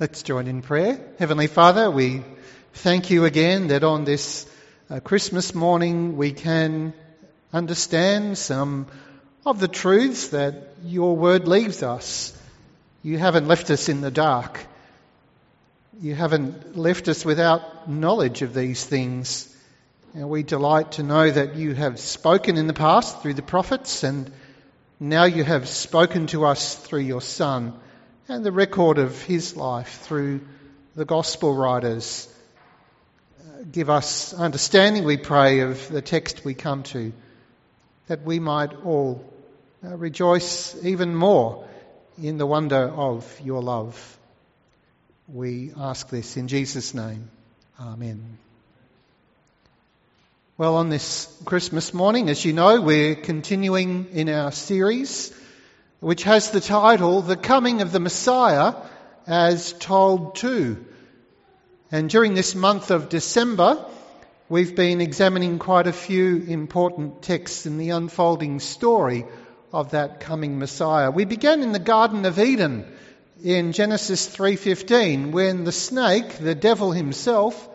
Let's 0.00 0.22
join 0.22 0.46
in 0.46 0.62
prayer. 0.62 1.00
Heavenly 1.18 1.48
Father, 1.48 1.90
we 1.90 2.22
thank 2.72 3.10
you 3.10 3.24
again 3.24 3.66
that 3.66 3.82
on 3.82 4.04
this 4.04 4.48
uh, 4.88 5.00
Christmas 5.00 5.56
morning 5.56 6.16
we 6.16 6.30
can 6.30 6.94
understand 7.52 8.38
some 8.38 8.86
of 9.44 9.58
the 9.58 9.66
truths 9.66 10.28
that 10.28 10.54
your 10.84 11.16
word 11.16 11.48
leaves 11.48 11.82
us. 11.82 12.32
You 13.02 13.18
haven't 13.18 13.48
left 13.48 13.70
us 13.70 13.88
in 13.88 14.00
the 14.00 14.12
dark. 14.12 14.64
You 16.00 16.14
haven't 16.14 16.78
left 16.78 17.08
us 17.08 17.24
without 17.24 17.90
knowledge 17.90 18.42
of 18.42 18.54
these 18.54 18.84
things. 18.84 19.52
And 20.14 20.30
we 20.30 20.44
delight 20.44 20.92
to 20.92 21.02
know 21.02 21.28
that 21.28 21.56
you 21.56 21.74
have 21.74 21.98
spoken 21.98 22.56
in 22.56 22.68
the 22.68 22.72
past 22.72 23.20
through 23.20 23.34
the 23.34 23.42
prophets 23.42 24.04
and 24.04 24.30
now 25.00 25.24
you 25.24 25.42
have 25.42 25.68
spoken 25.68 26.28
to 26.28 26.44
us 26.44 26.76
through 26.76 27.00
your 27.00 27.20
Son 27.20 27.74
and 28.28 28.44
the 28.44 28.52
record 28.52 28.98
of 28.98 29.22
his 29.22 29.56
life 29.56 30.00
through 30.02 30.40
the 30.94 31.06
gospel 31.06 31.54
writers. 31.54 32.28
Give 33.72 33.88
us 33.88 34.34
understanding, 34.34 35.04
we 35.04 35.16
pray, 35.16 35.60
of 35.60 35.88
the 35.88 36.02
text 36.02 36.44
we 36.44 36.52
come 36.52 36.82
to, 36.84 37.12
that 38.08 38.22
we 38.22 38.38
might 38.38 38.74
all 38.84 39.24
uh, 39.82 39.96
rejoice 39.96 40.76
even 40.84 41.14
more 41.14 41.66
in 42.22 42.36
the 42.36 42.46
wonder 42.46 42.76
of 42.76 43.40
your 43.42 43.62
love. 43.62 44.18
We 45.26 45.72
ask 45.76 46.10
this 46.10 46.36
in 46.36 46.48
Jesus' 46.48 46.92
name. 46.92 47.30
Amen. 47.80 48.38
Well, 50.58 50.76
on 50.76 50.90
this 50.90 51.34
Christmas 51.46 51.94
morning, 51.94 52.28
as 52.28 52.44
you 52.44 52.52
know, 52.52 52.80
we're 52.80 53.14
continuing 53.14 54.08
in 54.12 54.28
our 54.28 54.52
series 54.52 55.32
which 56.00 56.22
has 56.22 56.50
the 56.50 56.60
title 56.60 57.22
The 57.22 57.36
Coming 57.36 57.82
of 57.82 57.90
the 57.90 58.00
Messiah 58.00 58.74
as 59.26 59.72
Told 59.72 60.36
To. 60.36 60.84
And 61.90 62.08
during 62.08 62.34
this 62.34 62.54
month 62.54 62.90
of 62.92 63.08
December, 63.08 63.84
we've 64.48 64.76
been 64.76 65.00
examining 65.00 65.58
quite 65.58 65.88
a 65.88 65.92
few 65.92 66.36
important 66.46 67.22
texts 67.22 67.66
in 67.66 67.78
the 67.78 67.90
unfolding 67.90 68.60
story 68.60 69.26
of 69.72 69.90
that 69.90 70.20
coming 70.20 70.58
Messiah. 70.58 71.10
We 71.10 71.24
began 71.24 71.62
in 71.62 71.72
the 71.72 71.78
Garden 71.78 72.24
of 72.26 72.38
Eden 72.38 72.86
in 73.42 73.72
Genesis 73.72 74.28
3:15 74.28 75.32
when 75.32 75.64
the 75.64 75.72
snake, 75.72 76.38
the 76.38 76.54
devil 76.54 76.92
himself, 76.92 77.68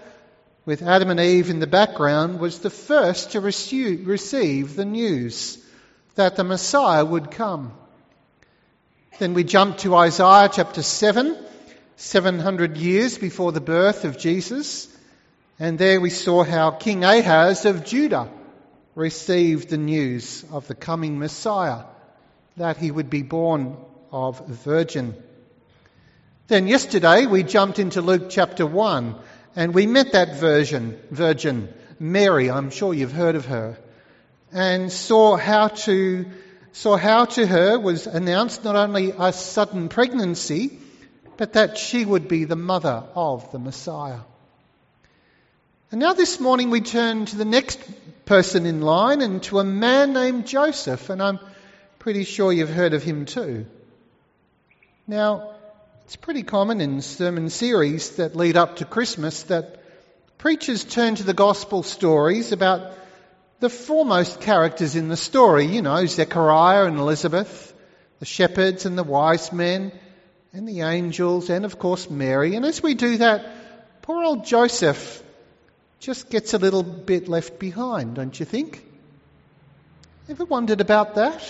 with 0.65 0.81
Adam 0.81 1.09
and 1.09 1.19
Eve 1.19 1.49
in 1.49 1.59
the 1.59 1.67
background, 1.67 2.39
was 2.39 2.59
the 2.59 2.69
first 2.69 3.31
to 3.31 3.41
receive 3.41 4.75
the 4.75 4.85
news 4.85 5.57
that 6.15 6.37
the 6.37 6.43
Messiah 6.45 7.03
would 7.03 7.29
come. 7.29 7.73
Then 9.19 9.35
we 9.35 9.43
jump 9.43 9.77
to 9.79 9.95
Isaiah 9.95 10.49
chapter 10.51 10.81
7, 10.81 11.37
700 11.97 12.77
years 12.77 13.19
before 13.19 13.51
the 13.51 13.61
birth 13.61 14.05
of 14.05 14.17
Jesus. 14.17 14.87
And 15.59 15.77
there 15.77 16.01
we 16.01 16.09
saw 16.09 16.43
how 16.43 16.71
King 16.71 17.03
Ahaz 17.03 17.65
of 17.65 17.85
Judah 17.85 18.27
received 18.95 19.69
the 19.69 19.77
news 19.77 20.43
of 20.51 20.67
the 20.67 20.73
coming 20.73 21.19
Messiah, 21.19 21.83
that 22.57 22.77
he 22.77 22.89
would 22.89 23.11
be 23.11 23.21
born 23.21 23.77
of 24.11 24.41
a 24.41 24.53
virgin. 24.53 25.15
Then 26.47 26.67
yesterday 26.67 27.27
we 27.27 27.43
jumped 27.43 27.77
into 27.77 28.01
Luke 28.01 28.31
chapter 28.31 28.65
1 28.65 29.15
and 29.55 29.75
we 29.75 29.85
met 29.85 30.13
that 30.13 30.37
virgin, 30.37 30.99
virgin, 31.11 31.71
Mary, 31.99 32.49
I'm 32.49 32.71
sure 32.71 32.95
you've 32.95 33.11
heard 33.11 33.35
of 33.35 33.45
her, 33.45 33.77
and 34.51 34.91
saw 34.91 35.37
how 35.37 35.67
to 35.67 36.25
saw 36.73 36.97
how 36.97 37.25
to 37.25 37.45
her 37.45 37.79
was 37.79 38.07
announced 38.07 38.63
not 38.63 38.75
only 38.75 39.13
a 39.17 39.31
sudden 39.31 39.89
pregnancy, 39.89 40.77
but 41.37 41.53
that 41.53 41.77
she 41.77 42.03
would 42.03 42.27
be 42.27 42.45
the 42.45 42.55
mother 42.55 43.03
of 43.15 43.51
the 43.51 43.59
Messiah. 43.59 44.19
And 45.91 45.99
now 45.99 46.13
this 46.13 46.39
morning 46.39 46.71
we 46.71 46.81
turn 46.81 47.25
to 47.27 47.35
the 47.35 47.45
next 47.45 47.79
person 48.25 48.65
in 48.65 48.81
line 48.81 49.21
and 49.21 49.41
to 49.43 49.59
a 49.59 49.63
man 49.63 50.13
named 50.13 50.47
Joseph, 50.47 51.11
and 51.11 51.21
I'm 51.21 51.39
pretty 51.99 52.23
sure 52.23 52.51
you've 52.51 52.69
heard 52.69 52.93
of 52.95 53.03
him 53.03 53.25
too. 53.25 53.67
Now, 55.05 55.51
it's 56.05 56.15
pretty 56.15 56.41
common 56.41 56.81
in 56.81 57.01
sermon 57.01 57.51
series 57.51 58.15
that 58.15 58.35
lead 58.35 58.57
up 58.57 58.77
to 58.77 58.85
Christmas 58.85 59.43
that 59.43 59.83
preachers 60.39 60.83
turn 60.83 61.15
to 61.15 61.23
the 61.23 61.33
gospel 61.35 61.83
stories 61.83 62.51
about 62.51 62.93
the 63.63 63.69
foremost 63.69 64.41
characters 64.41 64.97
in 64.97 65.07
the 65.07 65.15
story, 65.15 65.65
you 65.65 65.81
know, 65.81 66.05
Zechariah 66.05 66.83
and 66.83 66.99
Elizabeth, 66.99 67.73
the 68.19 68.25
shepherds 68.25 68.85
and 68.85 68.97
the 68.97 69.05
wise 69.05 69.53
men, 69.53 69.93
and 70.51 70.67
the 70.67 70.81
angels, 70.81 71.49
and 71.49 71.63
of 71.63 71.79
course 71.79 72.09
Mary. 72.09 72.57
And 72.57 72.65
as 72.65 72.83
we 72.83 72.93
do 72.93 73.19
that, 73.19 74.01
poor 74.01 74.21
old 74.21 74.43
Joseph 74.43 75.23
just 76.01 76.29
gets 76.29 76.53
a 76.53 76.57
little 76.57 76.83
bit 76.83 77.29
left 77.29 77.57
behind, 77.57 78.15
don't 78.15 78.37
you 78.37 78.45
think? 78.45 78.85
Ever 80.27 80.43
wondered 80.43 80.81
about 80.81 81.15
that? 81.15 81.41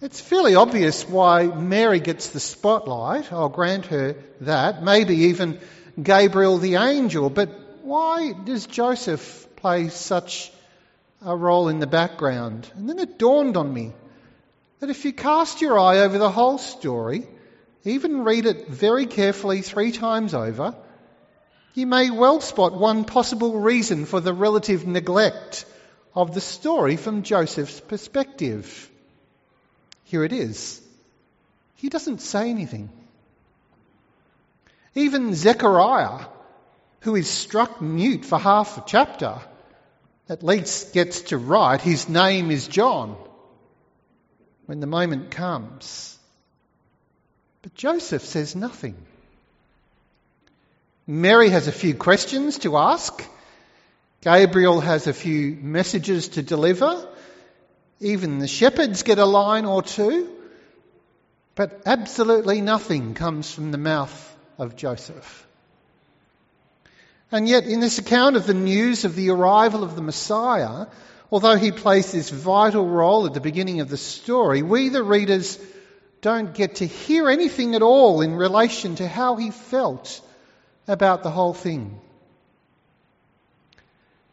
It's 0.00 0.20
fairly 0.20 0.54
obvious 0.54 1.02
why 1.02 1.46
Mary 1.46 1.98
gets 1.98 2.28
the 2.28 2.38
spotlight. 2.38 3.32
I'll 3.32 3.48
grant 3.48 3.86
her 3.86 4.14
that. 4.42 4.84
Maybe 4.84 5.16
even 5.30 5.58
Gabriel 6.00 6.58
the 6.58 6.76
angel. 6.76 7.28
But 7.28 7.48
why 7.82 8.34
does 8.44 8.66
Joseph 8.66 9.48
play 9.56 9.88
such 9.88 10.52
a 11.22 11.36
role 11.36 11.68
in 11.68 11.78
the 11.78 11.86
background. 11.86 12.70
And 12.76 12.88
then 12.88 12.98
it 12.98 13.18
dawned 13.18 13.56
on 13.56 13.72
me 13.72 13.92
that 14.80 14.90
if 14.90 15.04
you 15.04 15.12
cast 15.12 15.60
your 15.60 15.78
eye 15.78 15.98
over 15.98 16.18
the 16.18 16.30
whole 16.30 16.58
story, 16.58 17.26
even 17.84 18.24
read 18.24 18.46
it 18.46 18.68
very 18.68 19.06
carefully 19.06 19.62
three 19.62 19.92
times 19.92 20.34
over, 20.34 20.74
you 21.74 21.86
may 21.86 22.10
well 22.10 22.40
spot 22.40 22.72
one 22.72 23.04
possible 23.04 23.58
reason 23.60 24.06
for 24.06 24.20
the 24.20 24.32
relative 24.32 24.86
neglect 24.86 25.64
of 26.14 26.34
the 26.34 26.40
story 26.40 26.96
from 26.96 27.22
Joseph's 27.22 27.80
perspective. 27.80 28.90
Here 30.04 30.24
it 30.24 30.32
is. 30.32 30.82
He 31.76 31.88
doesn't 31.88 32.20
say 32.20 32.50
anything. 32.50 32.90
Even 34.94 35.34
Zechariah, 35.34 36.26
who 37.00 37.14
is 37.14 37.28
struck 37.28 37.80
mute 37.80 38.24
for 38.24 38.38
half 38.38 38.76
a 38.76 38.84
chapter, 38.86 39.40
at 40.30 40.44
least 40.44 40.92
gets 40.92 41.22
to 41.22 41.36
write, 41.36 41.80
his 41.80 42.08
name 42.08 42.52
is 42.52 42.68
John, 42.68 43.16
when 44.66 44.78
the 44.78 44.86
moment 44.86 45.32
comes. 45.32 46.16
But 47.62 47.74
Joseph 47.74 48.22
says 48.22 48.54
nothing. 48.54 48.94
Mary 51.04 51.48
has 51.48 51.66
a 51.66 51.72
few 51.72 51.96
questions 51.96 52.58
to 52.60 52.76
ask. 52.76 53.26
Gabriel 54.20 54.80
has 54.80 55.08
a 55.08 55.12
few 55.12 55.56
messages 55.60 56.28
to 56.28 56.44
deliver. 56.44 57.08
Even 57.98 58.38
the 58.38 58.46
shepherds 58.46 59.02
get 59.02 59.18
a 59.18 59.26
line 59.26 59.64
or 59.64 59.82
two. 59.82 60.30
But 61.56 61.82
absolutely 61.86 62.60
nothing 62.60 63.14
comes 63.14 63.52
from 63.52 63.72
the 63.72 63.78
mouth 63.78 64.36
of 64.58 64.76
Joseph. 64.76 65.48
And 67.32 67.48
yet, 67.48 67.64
in 67.64 67.80
this 67.80 67.98
account 67.98 68.36
of 68.36 68.46
the 68.46 68.54
news 68.54 69.04
of 69.04 69.14
the 69.14 69.30
arrival 69.30 69.84
of 69.84 69.94
the 69.94 70.02
Messiah, 70.02 70.86
although 71.30 71.56
he 71.56 71.70
plays 71.70 72.10
this 72.10 72.30
vital 72.30 72.86
role 72.86 73.26
at 73.26 73.34
the 73.34 73.40
beginning 73.40 73.80
of 73.80 73.88
the 73.88 73.96
story, 73.96 74.62
we, 74.62 74.88
the 74.88 75.02
readers, 75.02 75.58
don't 76.22 76.52
get 76.52 76.76
to 76.76 76.86
hear 76.86 77.30
anything 77.30 77.74
at 77.74 77.82
all 77.82 78.20
in 78.20 78.34
relation 78.34 78.96
to 78.96 79.06
how 79.06 79.36
he 79.36 79.50
felt 79.50 80.20
about 80.88 81.22
the 81.22 81.30
whole 81.30 81.54
thing. 81.54 82.00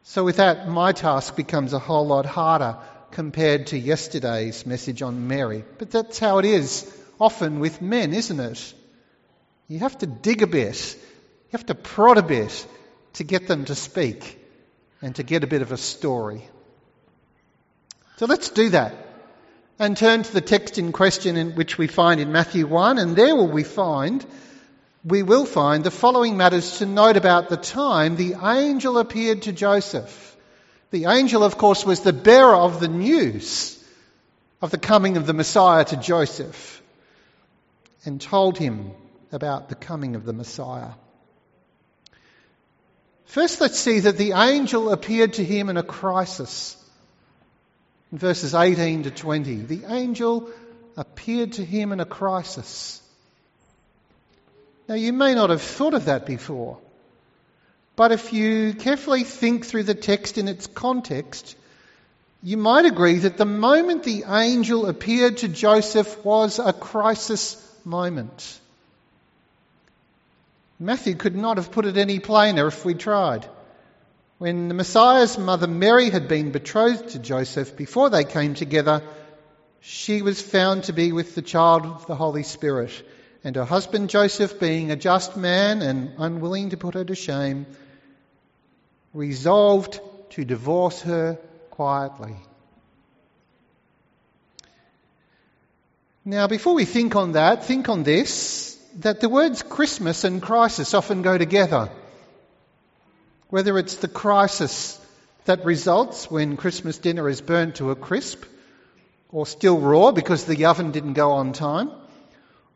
So, 0.04 0.24
with 0.24 0.38
that, 0.38 0.68
my 0.68 0.92
task 0.92 1.36
becomes 1.36 1.74
a 1.74 1.80
whole 1.80 2.08
lot 2.08 2.26
harder 2.26 2.78
compared 3.12 3.68
to 3.68 3.78
yesterday's 3.78 4.66
message 4.66 5.02
on 5.02 5.28
Mary. 5.28 5.64
But 5.78 5.92
that's 5.92 6.18
how 6.18 6.40
it 6.40 6.46
is 6.46 6.92
often 7.20 7.60
with 7.60 7.82
men, 7.82 8.14
isn't 8.14 8.40
it? 8.40 8.74
You 9.68 9.80
have 9.80 9.98
to 10.00 10.08
dig 10.08 10.42
a 10.42 10.48
bit, 10.48 10.96
you 10.96 11.52
have 11.52 11.66
to 11.68 11.76
prod 11.76 12.18
a 12.18 12.24
bit, 12.24 12.66
to 13.18 13.24
get 13.24 13.48
them 13.48 13.66
to 13.66 13.76
speak 13.76 14.40
and 15.02 15.16
to 15.16 15.24
get 15.24 15.44
a 15.44 15.48
bit 15.48 15.62
of 15.64 15.72
a 15.72 15.78
story. 15.78 16.48
So 18.18 18.28
let's 18.28 18.50
do 18.50 18.70
that 18.70 18.96
and 19.80 19.98
turn 19.98 20.24
to 20.24 20.34
the 20.34 20.42
text 20.42 20.78
in 20.78 20.92
question 20.92 21.36
in 21.36 21.56
which 21.56 21.78
we 21.78 21.88
find 21.88 22.20
in 22.20 22.32
Matthew 22.32 22.68
1 22.68 23.00
and 23.00 23.16
there 23.16 23.36
will 23.36 23.48
we 23.48 23.64
find 23.64 24.26
we 25.04 25.24
will 25.24 25.46
find 25.46 25.84
the 25.84 25.92
following 25.92 26.38
matters 26.38 26.80
to 26.80 26.86
note 26.86 27.18
about 27.18 27.50
the 27.50 27.58
time 27.58 28.16
the 28.16 28.36
angel 28.44 28.98
appeared 28.98 29.44
to 29.44 29.52
Joseph. 29.52 30.36
The 30.92 31.06
angel 31.06 31.44
of 31.44 31.58
course 31.58 31.86
was 31.86 32.02
the 32.02 32.14
bearer 32.14 32.56
of 32.56 32.80
the 32.80 32.88
news 32.88 33.84
of 34.62 34.70
the 34.70 34.78
coming 34.78 35.18
of 35.18 35.26
the 35.26 35.34
Messiah 35.34 35.86
to 35.86 35.98
Joseph 35.98 36.82
and 38.06 38.22
told 38.22 38.58
him 38.58 38.92
about 39.32 39.70
the 39.70 39.76
coming 39.76 40.16
of 40.16 40.26
the 40.26 40.34
Messiah. 40.34 40.92
First, 43.28 43.60
let's 43.60 43.78
see 43.78 44.00
that 44.00 44.18
the 44.18 44.32
angel 44.32 44.90
appeared 44.90 45.34
to 45.34 45.44
him 45.44 45.70
in 45.70 45.76
a 45.76 45.84
crisis. 45.84 46.78
In 48.12 48.18
verses 48.18 48.56
18 48.56 49.04
to 49.04 49.12
20, 49.12 49.56
the 49.58 49.84
angel 49.94 50.50
appeared 50.96 51.54
to 51.54 51.66
him 51.66 51.92
in 51.92 52.00
a 52.00 52.06
crisis. 52.06 53.02
Now, 54.88 54.96
you 54.96 55.12
may 55.12 55.36
not 55.36 55.50
have 55.50 55.62
thought 55.62 55.94
of 55.94 56.06
that 56.06 56.26
before, 56.26 56.78
but 57.98 58.14
if 58.14 58.32
you 58.32 58.74
carefully 58.74 59.26
think 59.26 59.66
through 59.66 59.84
the 59.84 59.94
text 59.94 60.38
in 60.38 60.48
its 60.48 60.66
context, 60.66 61.58
you 62.42 62.56
might 62.56 62.86
agree 62.86 63.18
that 63.20 63.36
the 63.36 63.46
moment 63.46 64.04
the 64.04 64.24
angel 64.26 64.86
appeared 64.86 65.38
to 65.38 65.50
Joseph 65.50 66.24
was 66.24 66.60
a 66.60 66.72
crisis 66.72 67.62
moment. 67.84 68.60
Matthew 70.80 71.16
could 71.16 71.36
not 71.36 71.58
have 71.58 71.72
put 71.72 71.86
it 71.86 71.98
any 71.98 72.20
plainer 72.20 72.68
if 72.68 72.86
we 72.86 72.94
tried. 72.94 73.48
When 74.38 74.68
the 74.68 74.76
Messiah's 74.76 75.38
mother 75.38 75.66
Mary 75.66 76.12
had 76.12 76.28
been 76.28 76.52
betrothed 76.52 77.10
to 77.10 77.20
Joseph 77.20 77.76
before 77.76 78.12
they 78.12 78.24
came 78.24 78.54
together, 78.54 79.02
she 79.80 80.22
was 80.22 80.40
found 80.40 80.84
to 80.84 80.94
be 80.94 81.12
with 81.12 81.34
the 81.34 81.42
child 81.42 81.86
of 81.86 82.06
the 82.06 82.16
Holy 82.16 82.44
Spirit. 82.44 82.92
And 83.44 83.56
her 83.56 83.66
husband 83.66 84.12
Joseph, 84.12 84.60
being 84.60 84.92
a 84.92 84.96
just 84.96 85.36
man 85.36 85.82
and 85.82 86.14
unwilling 86.20 86.70
to 86.70 86.78
put 86.78 86.94
her 86.94 87.06
to 87.06 87.16
shame, 87.16 87.66
resolved 89.14 90.00
to 90.32 90.46
divorce 90.46 91.02
her 91.02 91.40
quietly. 91.72 92.36
Now, 96.24 96.48
before 96.48 96.76
we 96.76 96.86
think 96.86 97.16
on 97.16 97.32
that, 97.32 97.66
think 97.66 97.90
on 97.90 98.04
this 98.04 98.77
that 98.98 99.20
the 99.20 99.30
words 99.30 99.62
Christmas 99.62 100.24
and 100.24 100.42
crisis 100.42 100.94
often 100.94 101.22
go 101.22 101.38
together. 101.38 101.90
Whether 103.50 103.78
it's 103.78 103.96
the 103.96 104.08
crisis 104.08 105.00
that 105.46 105.66
results 105.66 106.30
when 106.30 106.58
Christmas 106.58 106.98
dinner 106.98 107.30
is 107.30 107.40
burnt 107.40 107.76
to 107.76 107.92
a 107.92 107.96
crisp, 107.96 108.44
or 109.32 109.46
still 109.46 109.80
raw 109.80 110.12
because 110.12 110.46
the 110.46 110.66
oven 110.66 110.92
didn't 110.92 111.14
go 111.14 111.34
on 111.34 111.54
time, 111.54 111.90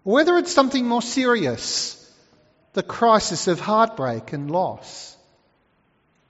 or 0.03 0.13
whether 0.13 0.38
it's 0.38 0.53
something 0.53 0.85
more 0.85 1.01
serious, 1.01 1.97
the 2.73 2.83
crisis 2.83 3.47
of 3.47 3.59
heartbreak 3.59 4.31
and 4.31 4.51
loss. 4.51 5.18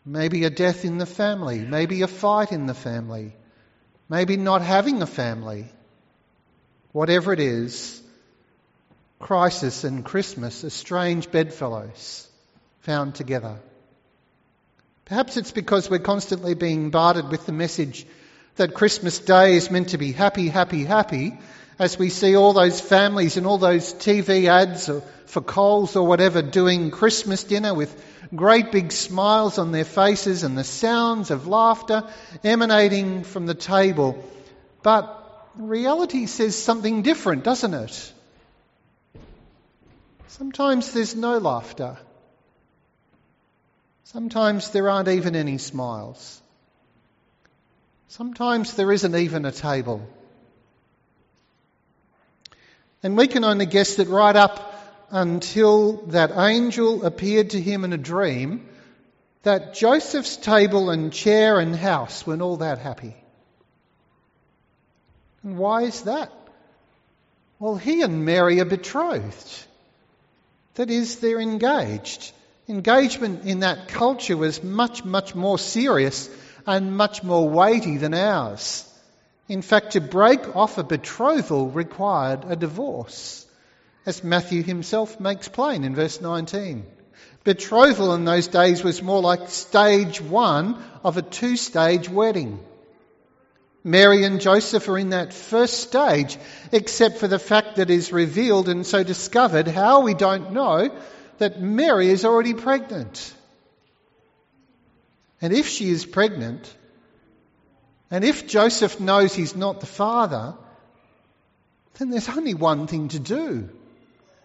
Maybe 0.05 0.45
a 0.45 0.49
death 0.49 0.83
in 0.85 0.97
the 0.97 1.05
family, 1.05 1.59
maybe 1.59 2.01
a 2.01 2.07
fight 2.07 2.51
in 2.51 2.65
the 2.65 2.73
family, 2.73 3.35
maybe 4.09 4.38
not 4.38 4.61
having 4.61 5.01
a 5.01 5.07
family. 5.07 5.65
Whatever 6.91 7.33
it 7.33 7.39
is, 7.39 8.01
crisis 9.21 9.83
and 9.83 10.03
Christmas 10.03 10.63
are 10.63 10.69
strange 10.69 11.31
bedfellows 11.31 12.27
found 12.81 13.15
together. 13.15 13.57
Perhaps 15.06 15.38
it's 15.38 15.51
because 15.51 15.89
we're 15.89 16.00
constantly 16.00 16.53
being 16.53 16.89
bombarded 16.89 17.29
with 17.29 17.45
the 17.45 17.51
message 17.51 18.06
that 18.56 18.73
Christmas 18.73 19.19
Day 19.19 19.56
is 19.56 19.71
meant 19.71 19.89
to 19.89 19.97
be 19.97 20.12
happy, 20.12 20.47
happy, 20.47 20.83
happy, 20.83 21.38
as 21.79 21.97
we 21.97 22.09
see 22.09 22.35
all 22.35 22.53
those 22.53 22.81
families 22.81 23.38
and 23.38 23.47
all 23.47 23.57
those 23.57 23.94
TV 23.94 24.47
ads 24.47 24.89
for 25.25 25.41
Coles 25.41 25.95
or 25.95 26.06
whatever 26.06 26.41
doing 26.41 26.91
Christmas 26.91 27.44
dinner 27.44 27.74
with 27.74 27.91
great 28.35 28.71
big 28.71 28.91
smiles 28.91 29.57
on 29.57 29.71
their 29.71 29.85
faces 29.85 30.44
and 30.44 30.57
the 30.57 30.63
sounds 30.63 31.31
of 31.31 31.47
laughter 31.47 32.03
emanating 32.44 33.24
from 33.24 33.45
the 33.45 33.56
table. 33.56 34.24
But 34.83 35.50
reality 35.56 36.25
says 36.25 36.56
something 36.56 37.01
different, 37.01 37.44
doesn't 37.44 37.74
it? 37.74 38.13
Sometimes 40.31 40.93
there's 40.93 41.13
no 41.13 41.39
laughter. 41.39 41.97
Sometimes 44.05 44.69
there 44.71 44.89
aren't 44.89 45.09
even 45.09 45.35
any 45.35 45.57
smiles. 45.57 46.41
Sometimes 48.07 48.75
there 48.75 48.93
isn't 48.93 49.13
even 49.13 49.43
a 49.43 49.51
table. 49.51 50.07
And 53.03 53.17
we 53.17 53.27
can 53.27 53.43
only 53.43 53.65
guess 53.65 53.95
that 53.95 54.07
right 54.07 54.35
up 54.35 54.73
until 55.09 55.97
that 56.07 56.31
angel 56.31 57.05
appeared 57.05 57.49
to 57.49 57.59
him 57.59 57.83
in 57.83 57.91
a 57.91 57.97
dream, 57.97 58.69
that 59.43 59.73
Joseph's 59.73 60.37
table 60.37 60.91
and 60.91 61.11
chair 61.11 61.59
and 61.59 61.75
house 61.75 62.25
weren't 62.25 62.41
all 62.41 62.57
that 62.57 62.77
happy. 62.77 63.15
And 65.43 65.57
why 65.57 65.81
is 65.81 66.03
that? 66.03 66.31
Well, 67.59 67.75
he 67.75 68.01
and 68.01 68.23
Mary 68.23 68.61
are 68.61 68.65
betrothed. 68.65 69.65
That 70.75 70.89
is, 70.89 71.19
they're 71.19 71.39
engaged. 71.39 72.31
Engagement 72.68 73.45
in 73.45 73.59
that 73.62 73.89
culture 73.89 74.38
was 74.38 74.63
much, 74.63 75.03
much 75.03 75.35
more 75.35 75.59
serious 75.59 76.29
and 76.65 76.95
much 76.95 77.23
more 77.23 77.50
weighty 77.50 77.97
than 77.97 78.13
ours. 78.13 78.88
In 79.50 79.62
fact, 79.62 79.91
to 79.91 80.01
break 80.01 80.56
off 80.56 80.77
a 80.77 80.83
betrothal 80.83 81.69
required 81.69 82.45
a 82.47 82.56
divorce, 82.56 83.45
as 84.06 84.23
Matthew 84.23 84.63
himself 84.63 85.19
makes 85.19 85.50
plain 85.50 85.83
in 85.83 85.95
verse 85.95 86.21
19. 86.21 86.85
Betrothal 87.44 88.13
in 88.13 88.24
those 88.24 88.47
days 88.47 88.83
was 88.83 89.01
more 89.01 89.21
like 89.21 89.50
stage 89.50 90.21
one 90.21 90.81
of 91.03 91.17
a 91.17 91.21
two 91.21 91.57
stage 91.57 92.07
wedding. 92.07 92.63
Mary 93.83 94.23
and 94.23 94.39
Joseph 94.39 94.87
are 94.89 94.97
in 94.97 95.09
that 95.09 95.33
first 95.33 95.79
stage, 95.79 96.37
except 96.71 97.17
for 97.17 97.27
the 97.27 97.39
fact 97.39 97.77
that 97.77 97.89
is 97.89 98.11
revealed 98.11 98.69
and 98.69 98.85
so 98.85 99.03
discovered 99.03 99.67
how 99.67 100.01
we 100.01 100.13
don't 100.13 100.51
know 100.51 100.95
that 101.39 101.59
Mary 101.59 102.09
is 102.09 102.23
already 102.23 102.53
pregnant. 102.53 103.33
And 105.41 105.51
if 105.53 105.67
she 105.67 105.89
is 105.89 106.05
pregnant, 106.05 106.71
and 108.11 108.23
if 108.23 108.47
Joseph 108.47 108.99
knows 108.99 109.33
he's 109.33 109.55
not 109.55 109.79
the 109.79 109.87
father, 109.87 110.53
then 111.95 112.11
there's 112.11 112.29
only 112.29 112.53
one 112.53 112.85
thing 112.85 113.07
to 113.09 113.19
do. 113.19 113.69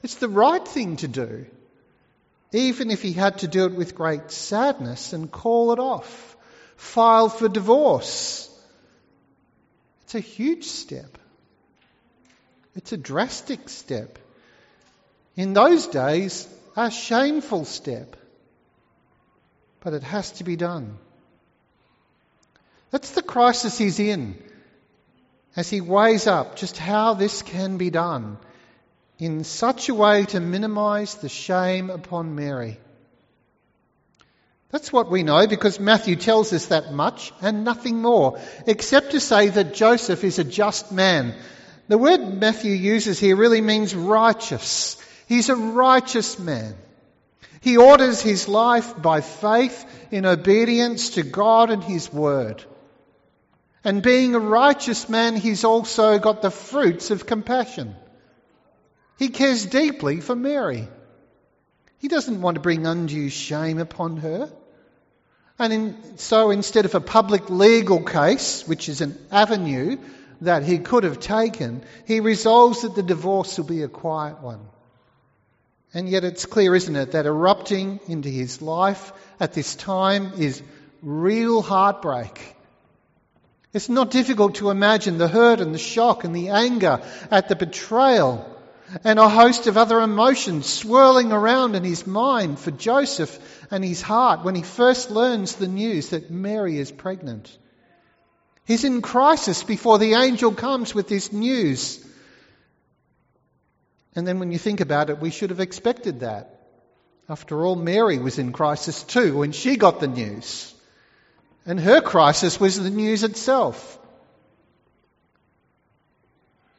It's 0.02 0.14
the 0.14 0.28
right 0.28 0.66
thing 0.66 0.96
to 0.96 1.08
do, 1.08 1.46
even 2.52 2.90
if 2.90 3.02
he 3.02 3.12
had 3.12 3.38
to 3.38 3.48
do 3.48 3.66
it 3.66 3.74
with 3.74 3.94
great 3.94 4.30
sadness 4.30 5.12
and 5.12 5.30
call 5.30 5.72
it 5.72 5.78
off, 5.78 6.36
file 6.76 7.28
for 7.28 7.48
divorce. 7.48 8.48
It's 10.06 10.14
a 10.14 10.20
huge 10.20 10.64
step. 10.64 11.19
It's 12.75 12.93
a 12.93 12.97
drastic 12.97 13.69
step. 13.69 14.19
In 15.37 15.53
those 15.53 15.87
days, 15.87 16.49
a 16.76 16.91
shameful 16.91 17.67
step 17.67 18.17
but 19.87 19.94
it 19.94 20.03
has 20.03 20.32
to 20.32 20.43
be 20.43 20.56
done. 20.56 20.99
That's 22.91 23.12
the 23.12 23.23
crisis 23.23 23.79
he's 23.79 24.00
in 24.00 24.37
as 25.55 25.70
he 25.70 25.81
weighs 25.81 26.26
up 26.26 26.56
just 26.56 26.76
how 26.76 27.14
this 27.14 27.43
can 27.43 27.76
be 27.76 27.91
done 27.91 28.38
in 29.20 29.44
such 29.44 29.89
a 29.89 29.94
way 29.94 30.25
to 30.25 30.41
minimize 30.41 31.15
the 31.15 31.29
shame 31.29 31.91
upon 31.91 32.34
Mary. 32.34 32.81
That's 34.70 34.93
what 34.93 35.11
we 35.11 35.23
know 35.23 35.46
because 35.46 35.79
Matthew 35.79 36.17
tells 36.17 36.53
us 36.53 36.67
that 36.67 36.93
much 36.93 37.32
and 37.41 37.65
nothing 37.65 38.03
more, 38.03 38.41
except 38.67 39.13
to 39.13 39.20
say 39.20 39.49
that 39.49 39.75
Joseph 39.75 40.25
is 40.25 40.39
a 40.39 40.44
just 40.44 40.91
man. 40.91 41.35
The 41.89 41.99
word 41.99 42.41
Matthew 42.41 42.73
uses 42.73 43.20
here 43.20 43.37
really 43.37 43.61
means 43.61 43.94
righteous. 43.94 44.96
He's 45.29 45.49
a 45.49 45.56
righteous 45.56 46.39
man. 46.39 46.75
He 47.61 47.77
orders 47.77 48.20
his 48.20 48.49
life 48.49 49.01
by 49.01 49.20
faith 49.20 49.85
in 50.11 50.27
obedience 50.27 51.11
to 51.11 51.23
God 51.23 51.70
and 51.70 51.82
his 51.82 52.13
word. 52.13 52.65
And 53.85 54.03
being 54.03 54.35
a 54.35 54.41
righteous 54.41 55.08
man, 55.08 55.37
he's 55.37 55.65
also 55.65 56.19
got 56.19 56.43
the 56.43 56.51
fruits 56.51 57.13
of 57.13 57.27
compassion. 57.27 57.94
He 59.17 59.29
cares 59.29 59.65
deeply 59.65 60.20
for 60.20 60.35
Mary. 60.35 60.89
He 61.98 62.08
doesn't 62.08 62.41
want 62.41 62.56
to 62.56 62.60
bring 62.60 62.86
undue 62.86 63.29
shame 63.29 63.79
upon 63.79 64.19
her. 64.19 64.50
And 65.58 65.72
in, 65.72 66.19
so 66.19 66.50
instead 66.50 66.84
of 66.84 66.94
a 66.94 67.00
public 67.00 67.48
legal 67.48 68.03
case, 68.03 68.67
which 68.69 68.88
is 68.88 69.00
an 69.00 69.19
avenue 69.31 69.96
that 70.43 70.65
he 70.65 70.79
could 70.79 71.05
have 71.05 71.19
taken, 71.19 71.82
he 72.06 72.20
resolves 72.20 72.82
that 72.82 72.94
the 72.94 73.03
divorce 73.03 73.56
will 73.56 73.65
be 73.65 73.82
a 73.82 73.88
quiet 73.88 74.43
one. 74.43 74.60
And 75.94 76.08
yet 76.08 76.24
it's 76.24 76.44
clear, 76.44 76.74
isn't 76.74 76.94
it, 76.94 77.12
that 77.12 77.24
erupting 77.24 78.00
into 78.06 78.29
his 78.29 78.60
life 78.60 79.12
at 79.41 79.55
this 79.55 79.74
time 79.74 80.32
is 80.38 80.62
real 81.03 81.62
heartbreak. 81.62 82.55
It's 83.72 83.88
not 83.88 84.10
difficult 84.10 84.56
to 84.56 84.70
imagine 84.70 85.17
the 85.17 85.29
hurt 85.29 85.60
and 85.60 85.74
the 85.74 85.79
shock 85.79 86.24
and 86.24 86.36
the 86.36 86.50
anger 86.50 87.00
at 87.31 87.48
the 87.48 87.56
betrayal 87.56 88.56
and 89.05 89.19
a 89.19 89.28
host 89.28 89.66
of 89.66 89.76
other 89.76 90.00
emotions 90.00 90.66
swirling 90.66 91.32
around 91.32 91.74
in 91.74 91.84
his 91.84 92.06
mind 92.06 92.58
for 92.58 92.70
Joseph 92.70 93.38
and 93.70 93.84
his 93.84 94.00
heart 94.00 94.44
when 94.44 94.55
he 94.55 94.62
first 94.62 95.10
learns 95.10 95.56
the 95.56 95.69
news 95.69 96.10
that 96.10 96.31
Mary 96.31 96.78
is 96.78 96.93
pregnant. 96.93 97.56
He's 98.64 98.84
in 98.84 99.02
crisis 99.02 99.62
before 99.62 99.98
the 99.98 100.14
angel 100.14 100.52
comes 100.52 100.94
with 100.94 101.08
this 101.08 101.32
news. 101.32 102.05
And 104.14 104.26
then 104.26 104.38
when 104.38 104.50
you 104.50 104.58
think 104.58 104.81
about 104.81 105.10
it, 105.10 105.20
we 105.20 105.31
should 105.31 105.50
have 105.50 105.60
expected 105.60 106.20
that. 106.20 106.60
After 107.28 107.64
all, 107.64 107.76
Mary 107.76 108.19
was 108.19 108.38
in 108.38 108.52
crisis 108.52 109.02
too 109.02 109.38
when 109.38 109.52
she 109.52 109.76
got 109.76 110.00
the 110.00 110.08
news. 110.08 110.72
And 111.64 111.81
her 111.81 112.00
crisis 112.00 112.60
was 112.60 112.81
the 112.82 112.90
news 112.90 113.24
itself. 113.24 113.98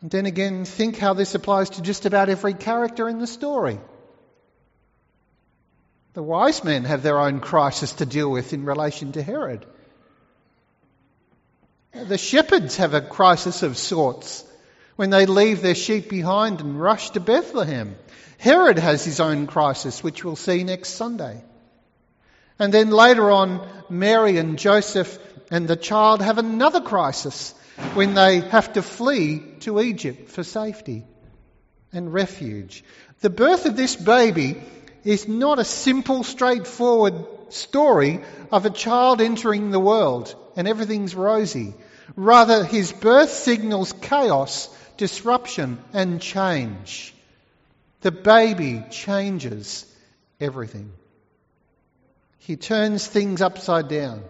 And 0.02 0.12
then 0.12 0.26
again, 0.26 0.66
think 0.66 0.98
how 0.98 1.14
this 1.14 1.34
applies 1.34 1.72
to 1.72 1.82
just 1.82 2.06
about 2.06 2.30
every 2.30 2.54
character 2.54 3.10
in 3.10 3.20
the 3.20 3.28
story. 3.28 3.80
The 6.14 6.24
wise 6.24 6.64
men 6.64 6.84
have 6.84 7.04
their 7.04 7.20
own 7.20 7.40
crisis 7.40 7.94
to 7.94 8.06
deal 8.06 8.32
with 8.32 8.54
in 8.54 8.66
relation 8.66 9.12
to 9.14 9.24
Herod. 9.24 9.66
The 11.94 12.18
shepherds 12.18 12.78
have 12.78 12.94
a 12.94 13.02
crisis 13.02 13.64
of 13.64 13.78
sorts 13.78 14.44
when 14.96 15.10
they 15.10 15.26
leave 15.26 15.62
their 15.62 15.76
sheep 15.76 16.10
behind 16.10 16.60
and 16.60 16.80
rush 16.80 17.12
to 17.12 17.20
Bethlehem. 17.20 17.96
Herod 18.38 18.78
has 18.78 19.04
his 19.04 19.20
own 19.20 19.48
crisis, 19.48 20.04
which 20.04 20.24
we'll 20.24 20.36
see 20.36 20.64
next 20.64 20.90
Sunday. 20.90 21.44
And 22.60 22.74
then 22.74 22.90
later 22.90 23.32
on, 23.32 23.68
Mary 23.90 24.38
and 24.38 24.60
Joseph 24.60 25.18
and 25.50 25.68
the 25.68 25.76
child 25.76 26.22
have 26.22 26.38
another 26.38 26.82
crisis 26.82 27.54
when 27.94 28.14
they 28.14 28.40
have 28.40 28.74
to 28.74 28.82
flee 28.82 29.40
to 29.62 29.80
Egypt 29.80 30.30
for 30.30 30.44
safety 30.44 31.06
and 31.94 32.14
refuge. 32.14 32.84
The 33.22 33.30
birth 33.30 33.66
of 33.66 33.76
this 33.76 33.96
baby 33.96 34.62
is 35.04 35.28
not 35.28 35.60
a 35.60 35.64
simple, 35.64 36.24
straightforward 36.24 37.14
story 37.50 38.22
of 38.52 38.66
a 38.66 38.70
child 38.70 39.22
entering 39.22 39.72
the 39.72 39.80
world 39.80 40.36
and 40.56 40.68
everything's 40.68 41.16
rosy. 41.16 41.74
Rather, 42.16 42.64
his 42.64 42.92
birth 42.92 43.32
signals 43.32 43.94
chaos, 43.94 44.70
disruption, 44.98 45.80
and 45.94 46.22
change. 46.22 47.14
The 48.02 48.12
baby 48.12 48.84
changes 48.90 49.86
everything. 50.40 50.92
He 52.40 52.56
turns 52.56 53.06
things 53.06 53.42
upside 53.42 53.88
down 53.88 54.24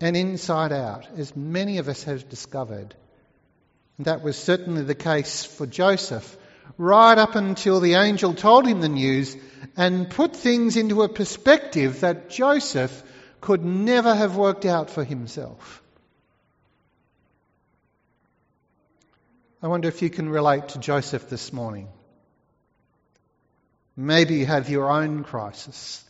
and 0.00 0.16
inside 0.16 0.72
out, 0.72 1.06
as 1.16 1.34
many 1.36 1.78
of 1.78 1.88
us 1.88 2.04
have 2.04 2.28
discovered. 2.28 2.94
And 3.96 4.06
that 4.06 4.22
was 4.22 4.36
certainly 4.36 4.82
the 4.82 4.94
case 4.94 5.44
for 5.44 5.66
Joseph, 5.66 6.36
right 6.78 7.16
up 7.16 7.36
until 7.36 7.80
the 7.80 7.94
angel 7.94 8.34
told 8.34 8.66
him 8.66 8.80
the 8.80 8.88
news 8.88 9.36
and 9.76 10.10
put 10.10 10.34
things 10.34 10.76
into 10.76 11.02
a 11.02 11.08
perspective 11.08 12.00
that 12.00 12.30
Joseph 12.30 13.02
could 13.40 13.64
never 13.64 14.14
have 14.14 14.36
worked 14.36 14.64
out 14.64 14.90
for 14.90 15.04
himself. 15.04 15.82
I 19.62 19.68
wonder 19.68 19.88
if 19.88 20.02
you 20.02 20.10
can 20.10 20.28
relate 20.28 20.68
to 20.70 20.78
Joseph 20.78 21.28
this 21.30 21.52
morning. 21.52 21.88
Maybe 23.96 24.36
you 24.36 24.46
have 24.46 24.68
your 24.68 24.90
own 24.90 25.24
crisis 25.24 26.04